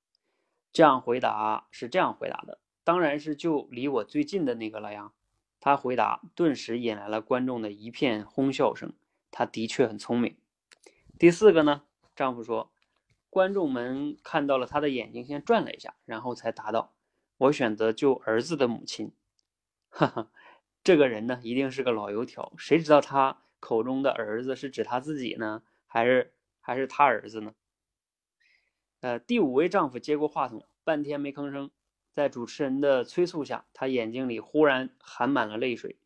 [0.72, 5.12] 这样回答是这样回答的：当然是救离我最近的那个了呀。
[5.60, 8.94] 他回答，顿时引来了观众的一片哄笑声。
[9.30, 10.36] 他的确很聪明。
[11.18, 11.82] 第四个呢，
[12.16, 12.72] 丈夫说，
[13.28, 16.94] 观众们看到了他的眼睛先转了一下，然后才答道：
[17.36, 19.12] 我选择救儿子的母亲。
[19.92, 20.30] 哈哈，
[20.82, 22.50] 这个人呢，一定是个老油条。
[22.56, 27.54] 谁知道他口中的儿子是指他自己呢，还是还是他儿子呢？
[29.00, 31.70] 呃，第五位丈夫接过话筒，半天没吭声。
[32.14, 35.96] 在主持人的催促下，他眼睛里忽然含满了泪水。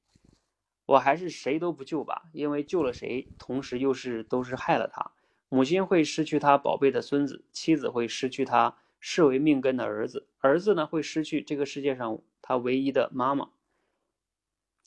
[0.86, 5.12] 我还是谁都不救吧，因为救了谁，同时又是都是害了他。
[5.48, 13.50] 母亲会失去他宝贝的孙子，妻子会失去他视为命根的儿子，儿子呢会失去这个世界上他唯一的妈妈。”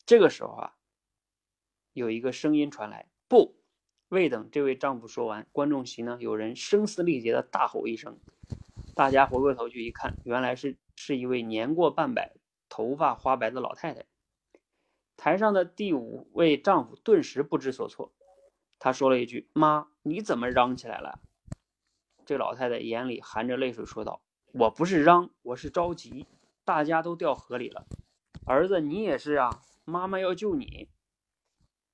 [0.10, 0.74] 这个时候啊，
[1.93, 3.60] 有一个声音传来：“不，
[4.07, 8.18] 未等这位丈夫说完，观众席呢有人声嘶力竭的大吼一声，
[8.95, 12.34] 大家回过头去一看，原来是是一位年过半百、
[12.70, 14.07] 头发花白的老太太。
[15.16, 18.12] 台上的第五位丈夫顿时不知所措，
[18.80, 21.20] 他说了一句：“妈，你怎么嚷起来了？”
[22.26, 26.26] 这老太太眼里含着泪水说道：“我不是嚷，我是着急，
[26.66, 27.86] 大家都掉河里了，
[28.47, 30.87] 儿子你也是啊，妈妈要救你。”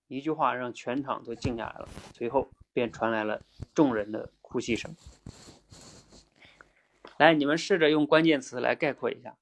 [0.08, 3.42] 一句话让全场都静下来了，随后便传来了
[3.74, 4.96] 众人的哭泣声。
[7.18, 9.36] 来，你们试着用关键词来概括一下。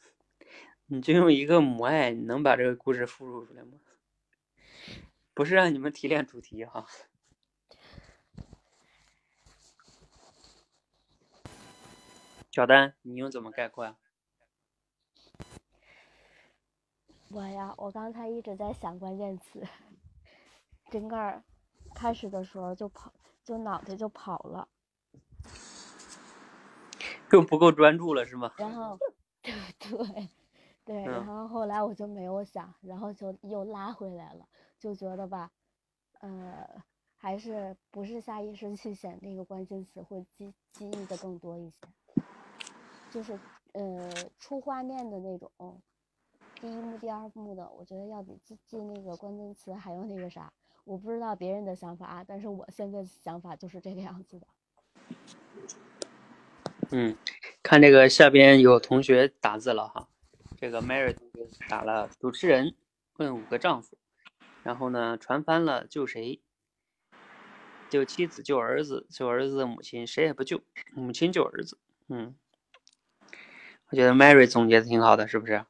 [0.86, 3.78] 你就用一个母爱，你能把这个故事复述出来吗？
[5.32, 6.86] 不是让你们提炼主题哈。
[12.52, 13.96] 小丹，你用怎么概括呀？
[17.30, 19.66] 我呀，我刚才一直在想关键词，
[20.90, 21.42] 整个儿
[21.94, 23.10] 开始的时候就跑，
[23.42, 24.68] 就脑袋就跑了，
[27.30, 28.52] 就不够专注了是吗？
[28.58, 28.98] 然后，
[29.40, 30.28] 对对
[30.84, 34.46] 对，嗯然后后来我就没有想，然后就又拉回来了，
[34.78, 35.50] 就觉得吧，
[36.20, 36.68] 呃，
[37.16, 41.78] 还是不是下意识去选那个关键词会记记忆的更多一些，
[43.12, 43.38] 就是
[43.72, 45.50] 呃出画面的那种。
[46.60, 50.52] 第一幕、第二幕的，我觉得要比记记那个关键词还要那个啥。
[50.84, 54.46] 我不知道别人的想法啊，但是我现在的想法就是这个样子的。
[56.90, 57.16] 嗯，
[57.62, 60.08] 看这个下边有同学打字了哈，
[60.56, 62.74] 这个 Mary 同学打了主持人
[63.16, 63.96] 问五个丈夫，
[64.62, 66.40] 然后呢船翻了救谁？
[67.90, 70.60] 救妻子，救儿子，救儿子的母亲，谁也不救，
[70.94, 71.78] 母亲救儿子。
[72.08, 72.34] 嗯，
[73.92, 75.66] 我觉得 Mary 总结的挺好的，是不是？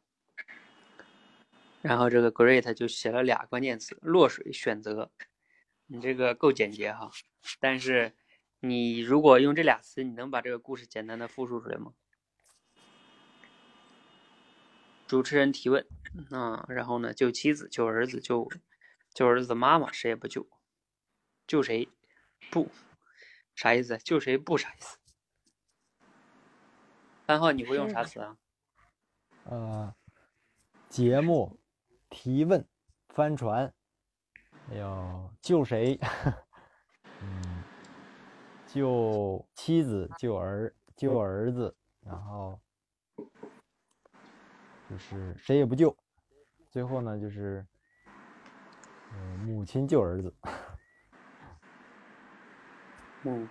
[1.80, 5.10] 然后这个 Great 就写了俩关键词：落水、选择。
[5.86, 7.10] 你这个够简洁哈，
[7.58, 8.14] 但是
[8.60, 11.94] 你如果用这俩词，你能把这个故事简单的复述出来吗？
[15.08, 15.84] 主持人提问，
[16.30, 18.48] 啊，然后呢，救妻子，救儿子，救
[19.12, 20.48] 救儿子的妈妈，谁也不救，
[21.48, 21.88] 救谁？
[22.52, 22.70] 不，
[23.56, 23.98] 啥意思？
[23.98, 24.98] 救谁不啥意思？
[27.32, 28.36] 三号你会用啥词啊？
[29.44, 29.94] 呃，
[30.90, 31.58] 节目、
[32.10, 32.62] 提问、
[33.08, 33.72] 帆船，
[34.68, 35.98] 还有救谁？
[37.22, 37.64] 嗯，
[38.66, 41.74] 救妻子、救儿、救儿子，
[42.04, 42.60] 然后
[44.90, 45.96] 就是谁也不救，
[46.70, 47.66] 最后呢就是，
[49.10, 50.34] 呃，母亲救儿子。
[53.24, 53.48] 嗯。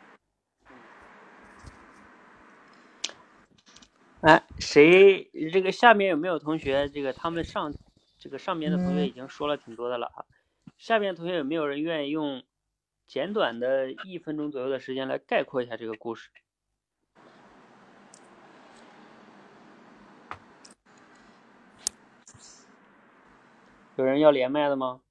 [4.22, 5.32] 哎，谁？
[5.52, 6.88] 这个下面有没有同学？
[6.90, 7.74] 这个他们上，
[8.20, 10.26] 这个上面的同学已经说了挺多的了啊。
[10.78, 12.44] 下面同学有没有人愿意用
[13.08, 16.30] 简短的一分钟左右的时间来概括一下这个故事？
[23.96, 25.02] 有人要连麦的吗？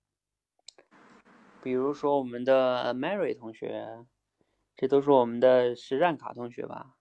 [1.65, 4.07] 比如说我们的 Mary 同学，
[4.77, 6.95] 这都是我们的实战卡同学吧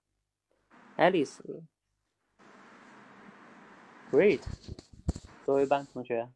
[0.96, 1.62] ？Alice。
[4.10, 4.40] Great，
[5.46, 6.28] 作为班同学，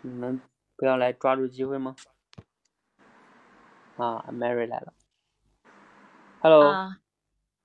[0.00, 0.40] 你们
[0.74, 1.94] 不要来抓住机会吗？
[3.98, 4.94] 啊，Mary 来了
[6.40, 6.96] ，Hello，、啊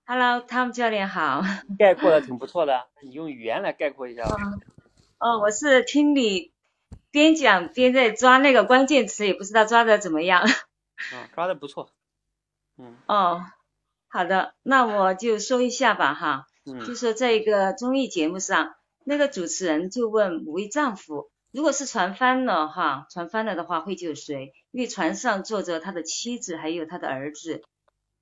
[0.06, 1.42] ，Hello，汤姆教练好。
[1.80, 4.36] 概括的挺不错的，你用语言来概括一下吧。
[5.20, 6.52] 哦，我是听你
[7.12, 10.42] 边讲边在抓那个关键词，也不知道抓的怎么样。
[10.42, 11.94] 啊，抓的不错。
[12.78, 13.46] 嗯哦，
[14.10, 24.54] 好的，那我就说一下吧哈，就嗯说在一个综艺节目上，那个主持人就问五位丈夫，如果是船翻了哈，船翻了的话会救谁？
[24.72, 27.62] 因为船上坐着他的妻子，还有他的儿子，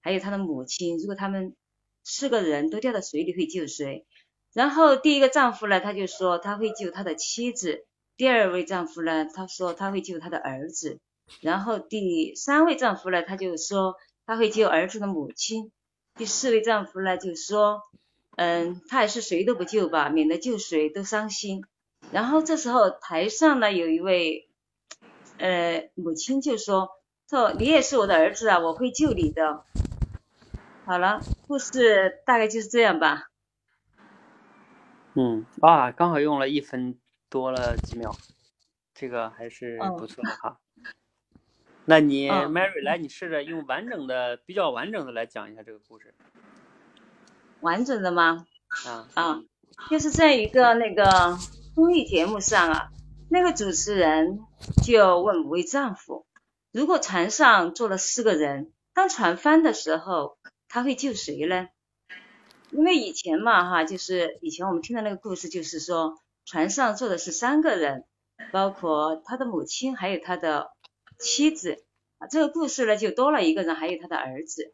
[0.02, 1.56] 还有他的母亲，如果他们
[2.04, 4.06] 四个人都掉到水里会救谁？
[4.54, 7.86] 然后第一个丈夫呢，他就说他会救他的妻子；
[8.18, 10.98] 第二位丈夫呢，他说他会救他的儿子；
[11.42, 15.70] 然后第三位丈夫呢，他就说他会救儿子的母亲；
[16.16, 17.82] 第四位丈夫呢，就说，
[18.42, 21.66] 嗯，他还是谁都不救吧，免得救谁都伤心。
[22.14, 24.48] 然后这时候台上呢有一位，
[25.40, 26.90] 呃，母亲就说，
[27.30, 29.66] 说你也是我的儿子啊，我会救你的。
[30.86, 33.30] 好了，故事大概就是这样吧。
[35.16, 36.98] 嗯啊，刚好用了一分
[37.30, 38.16] 多了几秒，
[38.94, 40.60] 这个还是嗯不错的哈。
[41.84, 46.14] 那你嗯 Mary 来，你试着用完整的、比较完整的来讲一下这个故事
[47.62, 48.46] 完整的吗？
[48.86, 49.08] 啊。
[49.14, 49.42] 啊，
[49.90, 51.38] 就是在一个那个
[51.76, 52.90] 综艺节目上啊，
[53.30, 54.40] 那个主持人
[54.84, 56.26] 就问五位丈夫，
[56.72, 60.38] 如果船上坐了四个人，当船翻的时候，
[60.68, 61.70] 他会救谁呢？
[62.72, 68.06] 因为以前嘛哈，就是以前我们听的那个故事，就是说船上坐的是三个人，
[68.52, 70.70] 包括他的母亲还有他的
[71.18, 71.84] 妻子
[72.20, 72.28] 啊。
[72.28, 74.74] 这个故事呢就多了一个人，还有他的儿子。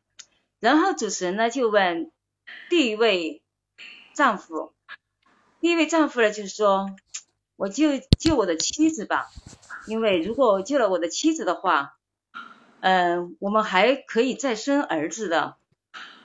[0.59, 2.11] 然后主持人呢就问
[2.69, 3.41] 第一位
[4.13, 4.73] 丈夫，
[5.61, 6.87] 第一位丈夫呢就是说，
[7.55, 9.27] 我救救我的妻子吧，
[9.87, 11.97] 因为如果救了我的妻子的话，
[12.81, 15.57] 嗯，我们还可以再生儿子的。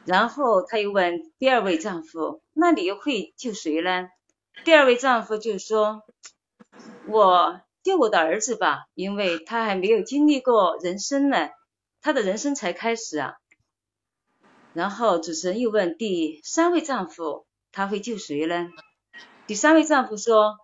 [0.07, 4.09] 然后他又问第二位丈夫：“那你又会救谁呢？”
[4.65, 6.03] 第二位丈夫就说
[7.07, 11.51] ：“我救我的儿子吧，因为他还没有经历过人生呢，
[12.01, 13.35] 他的人生才开始啊。”
[14.73, 18.69] 然后主持人又问第三位丈夫：“他会救谁呢？”
[19.47, 20.59] 第三位丈夫说：“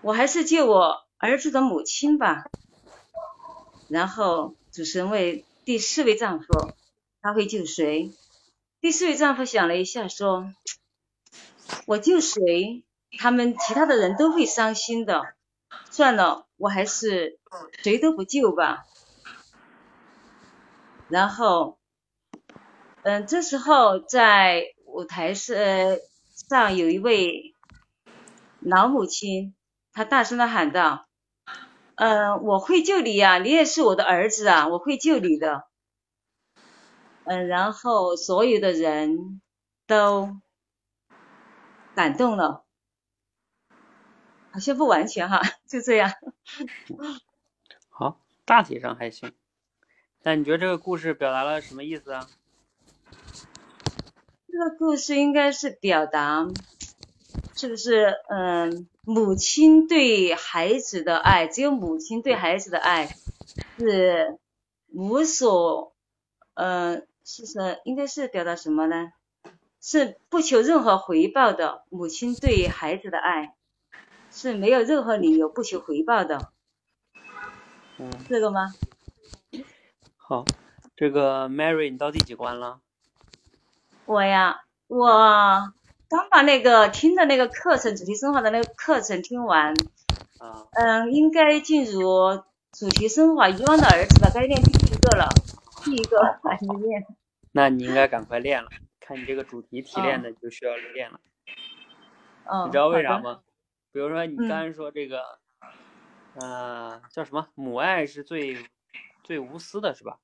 [0.00, 2.44] 我还是救我儿子的母亲吧。”
[3.88, 6.46] 然后主持人问第四位丈夫
[7.20, 8.10] ：“他会救谁？”
[8.80, 10.52] 第四位丈夫想了一下，说
[11.86, 12.84] ：“我救谁，
[13.18, 15.34] 他们其他的人都会伤心的。
[15.90, 17.38] 算了，我还是
[17.82, 18.84] 谁都不救吧。”
[21.08, 21.78] 然后，
[23.06, 25.56] 嗯，这时候在舞台上
[26.50, 27.54] 上有一位
[28.58, 29.54] 老母亲，
[29.92, 31.06] 她大声的喊道
[31.94, 35.68] ：“嗯，我会救你呀，你也是我的儿子啊，我会救你的。”
[37.26, 39.40] 嗯，然后所有的人
[39.86, 40.40] 都
[41.94, 42.64] 感动了，
[44.50, 46.10] 好像不完全哈，就这样。
[47.88, 49.32] 好，大体上还行。
[50.24, 52.28] 那你觉得这个故事表达了什么意思啊？
[54.56, 56.48] 这个故事应该是表达，
[57.54, 58.14] 是不是？
[58.30, 63.14] 嗯，母亲对孩子的爱，只有母亲对孩子的爱
[63.78, 64.38] 是
[64.88, 65.92] 无所，
[66.54, 67.06] 嗯。
[67.22, 69.12] 是是，应该是表达什么呢？
[69.82, 73.54] 是不求任何回报的母亲对孩子的爱，
[74.30, 76.50] 是没有任何理由不求回报的。
[77.98, 78.72] 嗯，这个吗？
[80.16, 80.46] 好，
[80.96, 82.80] 这个 Mary，你到第几关了？
[84.06, 85.06] 我呀，我
[86.08, 89.74] 刚把那个听的那个课程，主题升华的那个课程听完。
[90.38, 90.66] 啊。
[90.72, 92.42] 嗯，应该进入
[92.72, 94.30] 主题升华遗忘的儿子吧？
[94.32, 95.28] 该练第一个了。
[95.84, 97.06] 第一个还没 练，
[97.52, 98.68] 那你应该赶快练了。
[99.00, 101.20] 看你这个主题提炼的，就需要练了。
[102.44, 103.40] 嗯，你知道为啥吗？
[103.92, 105.22] 比如说你刚才说这个，
[106.40, 107.48] 呃，叫什么？
[107.54, 108.56] 母爱是最
[109.22, 110.18] 最无私的，是吧？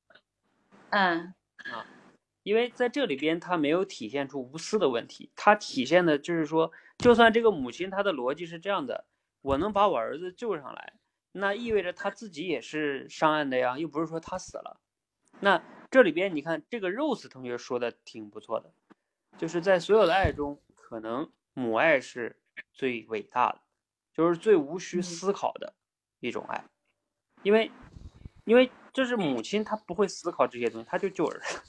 [0.91, 1.35] 嗯。
[1.59, 1.87] 啊，
[2.43, 9.05] 因为在这里边他没有体现出无私的问题，他体现的就是说，就算这个母亲她的逻辑是这样的，
[9.41, 10.95] 我能把我儿子救上来，
[11.33, 14.81] 那意味着他自己也是上岸的呀，又不是说他死了。
[15.41, 18.73] 那这里边你看，这个 Rose 同学说的挺不错的，
[19.39, 22.41] 就是在所有的爱中，可能母爱是
[22.73, 23.61] 最伟大的，
[24.13, 25.75] 就是最无需思考的
[26.21, 26.65] 一种爱，
[27.43, 27.71] 因为，
[28.45, 31.61] 因为就是母亲她不会思考这些东西，她就救儿子。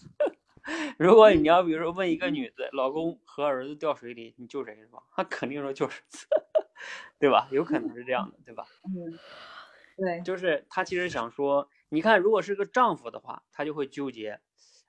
[0.97, 5.03] 如果你要比如说问一个女子，老公和儿子掉水里，你救谁是吧？
[5.11, 6.25] 她肯定说救儿子，
[7.19, 7.47] 对吧？
[7.51, 8.65] 有可能是这样的，对吧？
[8.85, 9.19] 嗯，
[9.97, 11.69] 对，就是她其实想说。
[11.89, 14.39] 你看，如果是个丈夫的话，他就会纠结，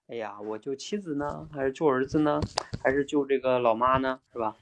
[0.07, 2.41] 哎呀，我救妻子呢，还是救儿子呢，
[2.83, 4.57] 还是救这个老妈呢，是吧？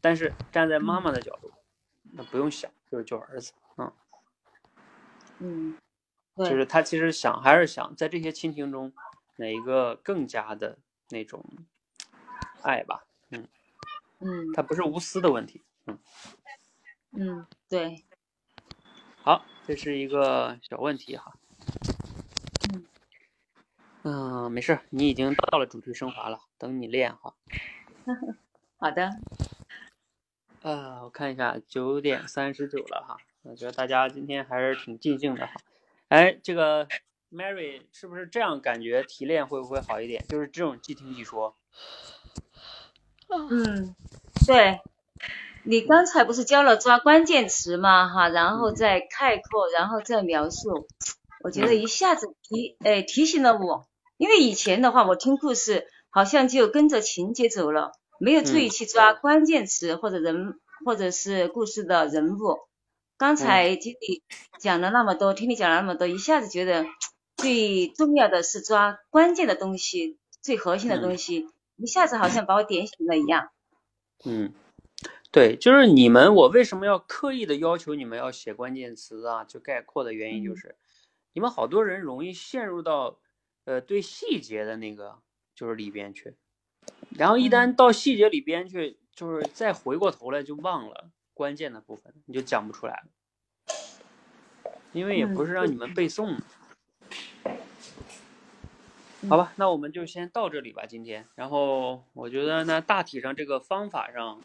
[0.00, 1.52] 但是站在妈妈的角度，
[2.14, 3.92] 那不用想，就是救儿子，嗯，
[5.38, 5.78] 嗯，
[6.38, 8.92] 就是他其实想还是想在这些亲情中，
[9.36, 10.78] 哪一个更加的
[11.10, 11.44] 那种
[12.62, 13.48] 爱吧，嗯，
[14.20, 15.98] 嗯，它不是无私的问题，嗯，
[17.12, 18.04] 嗯，对，
[19.22, 21.34] 好，这是一个小问题哈。
[24.02, 27.34] 嗯，没事，你已经到了主题升华了，等你练哈。
[28.78, 29.10] 好的。
[30.62, 35.54] 呃，我看一下，九点三十九了哈，我觉得大家今天还是挺尽兴的哈。
[36.08, 36.86] 哎，这个
[37.32, 40.24] Mary 是不是这样感觉提炼会不会好一点？
[40.28, 41.56] 就是这种即听即说。
[43.28, 43.94] 嗯，
[44.46, 44.80] 对。
[45.68, 48.08] 你刚才不是教了抓关键词吗？
[48.08, 50.86] 哈，然后再概括，然后再描述。
[51.42, 53.88] 我觉得一下子提，哎，提醒了我。
[54.16, 57.90] 因为以前的话，我听故事好像就跟着情节走了，
[58.20, 62.58] 没有注意去抓关键词或者人或者是故事的人物。
[63.18, 64.22] 刚才听你
[64.60, 66.86] 讲了那么多，听你讲了那么多，一下子觉得
[67.36, 73.50] 最重要的是抓关键的东西，最核心的东西，一下子好像把我点醒了一样。
[74.24, 74.52] 嗯。
[75.32, 79.44] 对，就是你们，我为什么要刻意的要求你们要写关键词啊？
[79.44, 80.76] 就概括的原因就嗯是，
[81.34, 83.18] 你们好多人容易陷入到
[83.66, 85.18] 呃对细节的那个
[85.54, 86.36] 就是里边去，
[87.10, 93.74] 然后一旦到细节里边去，就是再回过头来就忘了关键的部分，你就讲不出来了，
[94.92, 96.42] 因为也不是让你们背诵的。
[99.28, 101.26] 好吧，那我们就先到这里吧，今天。
[101.34, 104.40] 然后我觉得呢，大体上这个方法上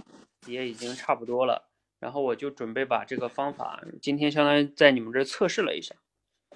[0.47, 1.69] 也已经差不多了。
[1.99, 5.93] 然后我就准备把这个方法今天相当于在你们这测试了一下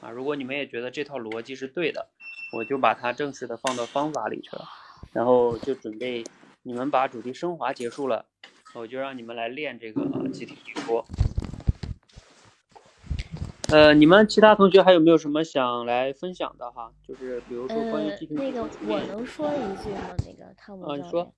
[0.02, 0.10] 啊。
[0.10, 2.07] 如果你们也觉得这套逻辑是对的，
[2.57, 4.65] 我就把它正式的放到方法里去了。
[5.14, 6.23] 然后就准备
[6.64, 8.26] 你们把主题升华结束了，
[8.73, 11.06] 我就让你们来练这个集体直播。
[13.76, 16.89] 呃，你们其他同学还有没有什么想来分享的哈？
[17.06, 20.15] 就是比如说关于那个我能说一句吗？
[20.26, 21.30] 那个汤姆啊，你说。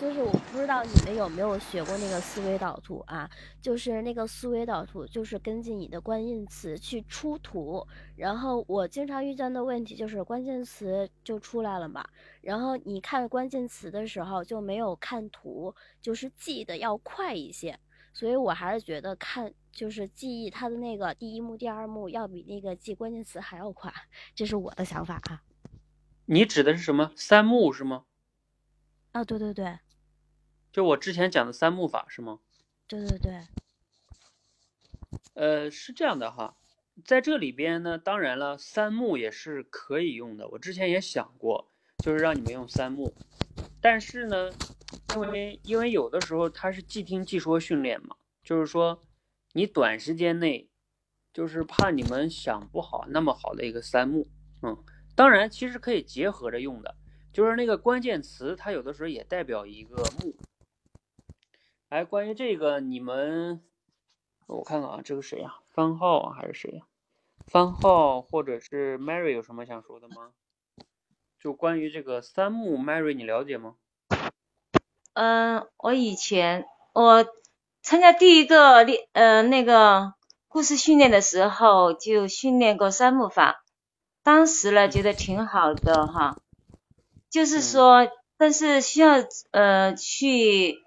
[0.00, 3.30] 就是我不知道你们有没有学过那个思维导图啊？
[3.62, 7.86] 就是那个思维导图，就是根据你的关键词去出图。
[8.16, 12.04] 然后我经常遇见的问题就是关键词就出来了嘛，
[12.40, 15.72] 然后你看关键词的时候就没有看图，
[16.02, 17.78] 就是记得要快一些。
[18.12, 23.92] 所以我还是觉得看就是记忆它的那个第一幕、第二幕要比那个记关键词还要快，
[24.34, 25.42] 这是我的想法啊。
[26.26, 27.12] 你指的是什么？
[27.16, 28.04] 三幕是吗？
[29.12, 29.78] 啊，对对对
[30.72, 32.40] 就我之前讲的三幕法是吗？
[32.86, 33.40] 对对对，
[35.34, 36.56] 呃，是这样的哈，
[37.04, 40.48] 在这里边呢，当然了，三幕也是可以用的。
[40.48, 43.14] 我之前也想过，就是让你们用三幕，
[43.80, 44.50] 但是呢，
[45.14, 49.00] 因为因为有的时候它是即听即说训练嘛，就是说
[49.56, 50.68] 你短时间内，
[51.32, 54.26] 就是怕你们想不好那么好的一个三幕，
[54.62, 56.96] 嗯，当然其实可以结合着用的，
[57.32, 60.34] 就是那个关键词，它有的时候也代表一个幕。
[61.88, 63.62] 哎，关于这个，你们
[64.48, 66.84] 我看看啊，这个谁呀、番号啊还是谁呀、
[67.46, 70.32] 番号或者是 Mary 有什么想说的吗？
[71.38, 73.76] 就关于这个三幕，Mary 你了解吗？
[75.12, 77.24] 嗯，我以前我
[77.84, 80.14] 参加第一个练呃那个
[80.48, 83.62] 故事训练的时候，就训练过三幕法，
[84.22, 86.38] 当时呢觉得挺好的哈，
[87.28, 88.08] 就是说，
[88.38, 89.16] 但是需要
[89.50, 90.78] 呃去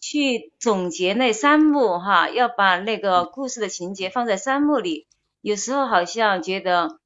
[0.00, 5.06] 去总结那三幕哈，要把那个故事的情节放在三幕里，
[5.42, 6.98] 有时候好像觉得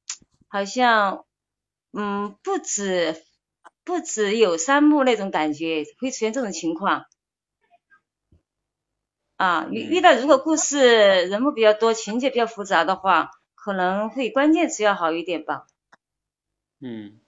[0.47, 1.25] 好像
[1.91, 3.21] 嗯不止。
[3.83, 7.05] 不止有三幕那种感觉，会出现这种情况。
[9.41, 10.85] 啊，遇遇到如果故事
[11.25, 15.65] 人物比较多，情节比较复杂的话，可能会关键词要好一点吧。
[16.79, 17.19] 嗯，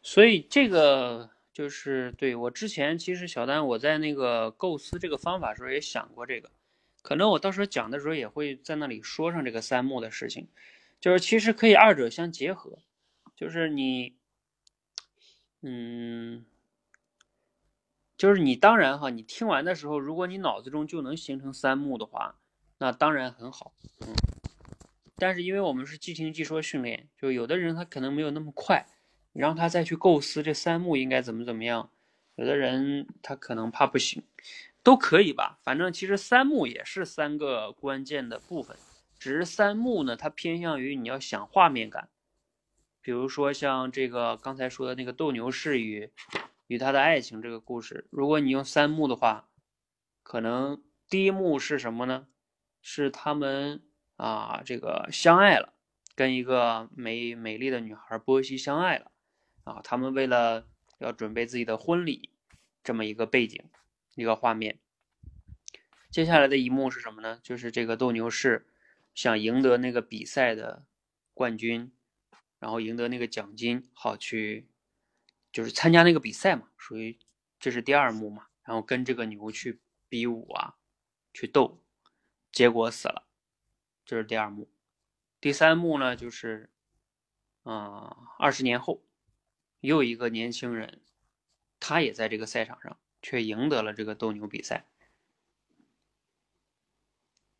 [0.00, 6.50] 所以这个就是对我之前其实小丹我在那个构思这个方法的时候也想过这个，
[7.02, 10.48] 可能我到时候讲的时候也会在那里说上这个三幕的事情，
[10.98, 12.78] 就是其实可以二者相结合，
[13.36, 14.14] 就是你，
[15.60, 16.46] 嗯，
[18.16, 22.36] 就是你当然哈，你听完的时候，如果你脑子中就能形成三幕的话，
[22.78, 24.14] 那当然很好，嗯。
[25.18, 28.86] 但是因为我们是即听即说训练，就有的人他可能没有那么快，
[29.32, 31.90] 你让他再去构思这三幕应该怎么怎么样，
[32.34, 34.22] 有的人他可能怕不行，
[34.82, 35.58] 都可以吧。
[35.62, 38.76] 反正其实三幕也是三个关键的部分，
[39.18, 42.10] 只是三幕呢，它偏向于你要想画面感，
[43.00, 46.10] 比如说像这个刚才说的那个斗牛士与
[46.66, 49.48] 与他的爱情这个故事，如果你用三幕的话，
[50.22, 52.28] 可能第一幕是什么呢？
[52.80, 53.82] 是他们。
[54.18, 55.74] 啊，这个相爱了，
[56.14, 59.12] 跟一个美美丽的女孩波西相爱了，
[59.64, 60.66] 啊，他们为了
[61.00, 62.30] 要准备自己的婚礼，
[62.82, 63.62] 这么一个背景，
[64.14, 64.78] 一个画面。
[66.10, 67.38] 接下来的一幕是什么呢？
[67.42, 68.66] 就是这个斗牛士
[69.14, 70.86] 想赢得那个比赛的
[71.34, 71.92] 冠军，
[72.58, 74.66] 然后赢得那个奖金，好去
[75.56, 77.18] 就是参加那个比赛嘛，属于
[77.58, 80.76] 这是第二幕嘛，然后跟这个牛去比武啊，
[81.32, 81.82] 去斗，
[82.52, 83.26] 结果死了。
[84.04, 84.70] 这是第二幕，
[85.40, 86.68] 第三幕呢，就是，
[87.62, 89.02] 啊、呃，二十年后，
[89.80, 91.00] 又一个年轻人，
[91.80, 94.86] 他也在这个赛场上，却赢得了这个斗牛比赛。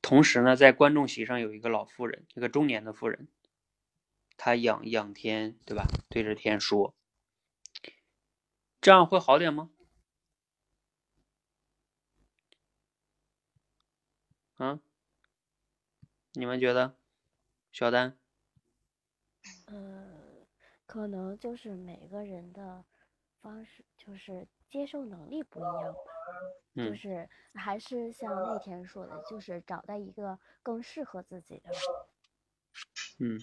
[0.02, 3.28] 同时呢，在观众席上有一个老妇人，一个中年的妇人，
[4.36, 5.86] 她仰仰天，对吧？
[6.10, 6.94] 对着天说
[8.86, 9.68] ：“这样会好点吗？”
[14.58, 14.78] 啊？
[16.34, 16.96] 你们觉得，
[17.72, 18.16] 小丹？
[19.66, 20.46] 嗯，
[20.86, 22.84] 可能就是每个人的
[23.40, 26.00] 方式，就是接受能力不一样吧。
[26.76, 31.70] 就嗯是还是像那天说的，就是找到一个更适合自己的。
[33.18, 33.36] 嗯，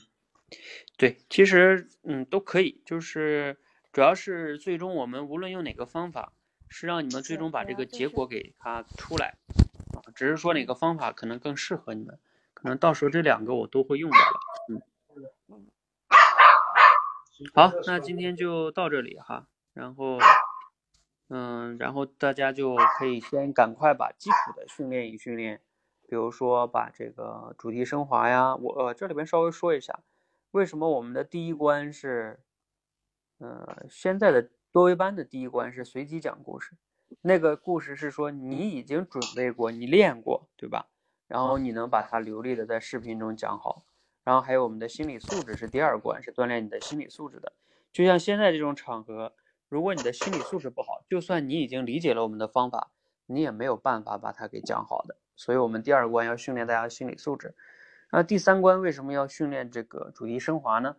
[0.95, 3.59] 对，其实嗯都可以，就是
[3.93, 6.33] 主要是最终我们无论用哪个方法，
[6.67, 9.37] 是让你们最终把这个结果给它出来
[9.93, 12.17] 啊，只是说哪个方法可能更适合你们，
[12.55, 14.39] 可能到时候这两个我都会用到了。
[14.69, 15.67] 嗯，
[17.53, 20.17] 好，那今天就到这里哈，然后
[21.29, 25.61] 嗯，然后大家就可以先赶快把基础的训练一训练。
[26.07, 29.99] 比如说把这个主题升华呀，我呃这里边稍微说一下，
[30.49, 32.39] 为什么我们的第一关是，
[33.39, 36.76] 呃现在的多维班的第一关是随机讲故事，
[37.22, 40.88] 那个故事是说你已经准备过，你练过，对吧？
[41.27, 43.85] 然后你能把它流利的在视频中讲好，
[44.23, 47.53] 然后还有我们的心理素质是第二关，是锻炼你的心理素质的。
[47.91, 49.34] 就像现在这种场合，
[49.69, 52.91] 如果你的心理素质不好，就算你已经理解了我们的方法，
[53.26, 55.18] 你也没有办法把它给讲好的。
[55.35, 57.55] 所以我们第二关要训练大家的心理素质，
[58.11, 60.97] 那第三关为什么要训练这个主题升华呢？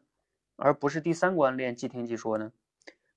[0.57, 2.53] 而不是第三关练即听即说呢？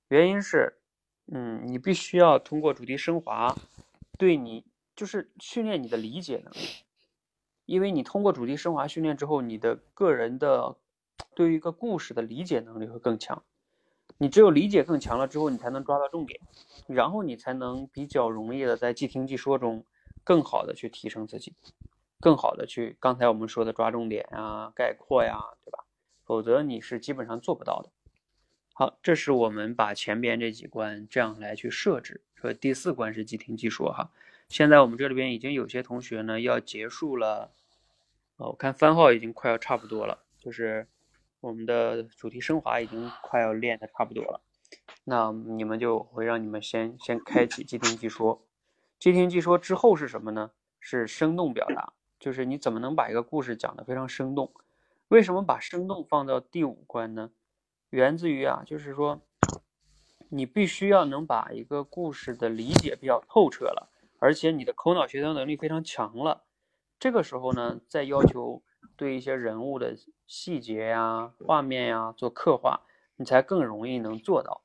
[0.08, 0.78] 原因是，
[1.26, 3.54] 嗯，你必须要通过主题升华，
[4.18, 4.64] 对你
[4.96, 6.68] 就是训练你的理解能力，
[7.66, 10.76] 因为你通过主题升华训练之后，你的个人的
[11.34, 13.42] 对于一个故事的理解能力会更强。
[14.16, 16.40] 你只有理解更强了之后，你才能抓到重点，
[16.86, 19.84] 然后你才能比较容易的在即听即说中。
[20.24, 21.54] 更好的去提升自己，
[22.20, 25.78] 更好的去刚才我们说的抓重点啊、概括呀，对吧？
[26.28, 27.88] 否则你是基本上做不到的。
[28.74, 34.10] 好，这是我们把前边这几关这样来去设置，说第四关是即听即说哈。
[34.50, 37.50] 现在我们这里边已经有些同学呢要结束了，
[38.36, 40.86] 哦，我看番号已经快要差不多了，就是
[41.40, 44.42] 我们的主题升华已经快要练的差不多了，
[45.04, 48.44] 那你们就会让你们先先开启即听即说。
[48.98, 50.50] 即听即说之后是什么呢？
[50.78, 54.52] 是生动表达，就是你怎么能把一个故事讲得非常生动？
[55.08, 57.30] 为什么把生动放到第五关呢？
[57.88, 59.22] 源自于啊，就是说
[60.28, 66.44] 你必须要能把一个故事的理解比较透彻了，而且你的口脑协调能力非常强了。
[66.98, 68.62] 这个时候呢，再要求
[68.96, 72.82] 对一些人物的细节呀、画面呀做刻画，
[73.16, 74.60] 你才更容易能做到。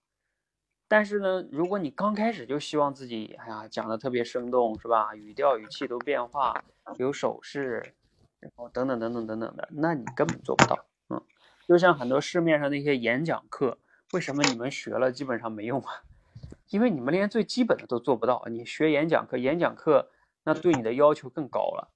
[0.89, 5.15] 但是呢，如果你刚开始就希望自己，哎呀，讲的特别生动，是吧？
[5.15, 6.61] 语调、语气都变化，
[6.97, 7.95] 有手势，
[8.43, 10.85] 然后等等等等等等的，那你根本做不到。
[11.09, 11.23] 嗯，
[11.65, 13.79] 就像很多市面上那些演讲课，
[14.11, 16.03] 为什么你们学了基本上没用啊？
[16.69, 18.43] 因为你们连最基本的都做不到。
[18.49, 20.11] 你学演讲课，演讲课
[20.43, 21.91] 那对你的要求更高了，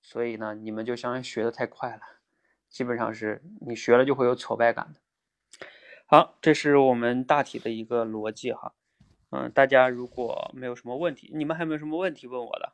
[0.00, 2.00] 所以呢，你们就相当于学的太快了，
[2.70, 5.00] 基本上是你学了就会有挫败感的。
[6.06, 8.72] 好，这是我们大体的一个逻辑哈，
[9.30, 12.72] 嗯，大家如果没有什么问题，你们还没有什么问题问我的？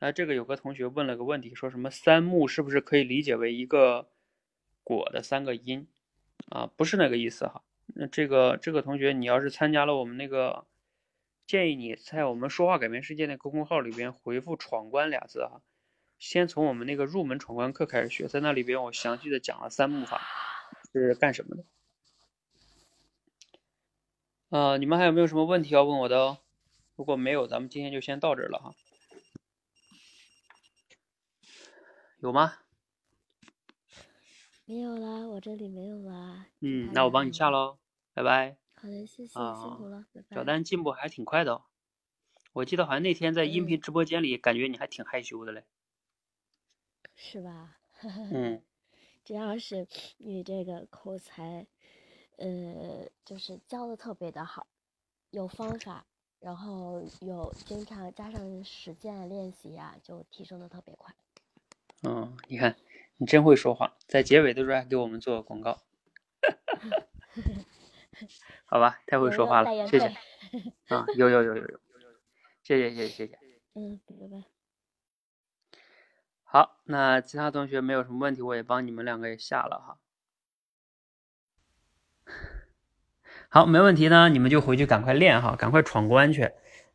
[0.00, 4.08] 那这个有个同学问了个问题，说什么三木是不是可以理解为一个
[4.82, 5.86] 果的三个因？
[6.48, 7.62] 啊，不是那个意思哈。
[7.84, 10.64] 那这个这个同学，你要是参加了我们那个，
[11.46, 15.60] 建议你在我们说话改变世界那公众号里边回复“闯关”俩字哈，
[16.18, 20.22] 先从我们那个入门闯关课开始学，在那里边我详细的讲了三木法。
[20.92, 21.64] 是干什么的？
[24.48, 26.38] 呃，你们还有没有什么问题要问我的哦？
[26.96, 28.74] 如果没有，咱们今天就先到这儿了哈。
[32.20, 32.52] 有吗？
[34.66, 36.46] 没有啦，我这里没有啦。
[36.60, 37.78] 嗯，那我帮你下喽，
[38.12, 38.58] 拜拜。
[38.74, 40.36] 好的，谢谢，啊辛苦了，拜拜。
[40.36, 41.64] 小丹进步还挺快的哦，
[42.52, 45.64] 我记得好像那天在音频直播间里，感觉你还挺害羞的嘞。
[47.16, 47.78] 是吧？
[48.02, 48.62] 嗯。
[49.24, 49.86] 主要是
[50.18, 51.66] 你这个口才，
[52.36, 54.66] 呃，就是教的特别的好，
[55.30, 56.04] 有方法，
[56.38, 61.14] 然后有经常加上实践练习呀、就提升的特别快。
[62.02, 62.76] 嗯，你看，
[63.18, 65.82] 你真会说话，在结尾的时候还给我们做广告，
[68.64, 70.06] 好吧，太会说话了，谢谢。
[70.88, 71.80] 啊，有有有有有，
[72.62, 73.38] 谢谢谢谢谢谢。
[73.74, 74.44] 嗯，拜拜。
[76.42, 79.98] 好，那其他同学没有什么问题，我也帮你们两个也下了哈。
[83.48, 86.50] 好，没问题呢，你们就回去赶快练哈，赶快闯关去。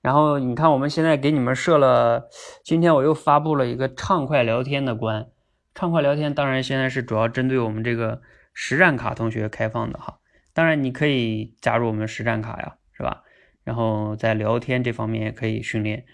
[0.05, 2.29] 然后你看，我们现在给你们设了，
[2.63, 5.31] 今天我又发布了一个畅快聊天的关。
[5.73, 8.21] 畅快聊天当然现在是主要针对我们这个
[8.53, 10.19] 实战卡同学开放的哈。
[10.53, 13.23] 当然你可以加入我们实战卡呀，是吧？
[13.63, 16.05] 然后在聊天这方面也可以训练。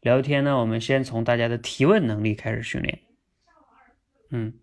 [0.00, 3.00] 聊天呢，我们先从大家的提问能力开始训练。
[4.30, 4.54] 嗯，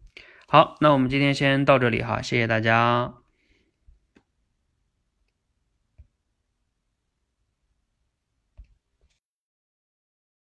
[0.47, 3.20] 好，那我们今天先到这里哈，谢谢大家。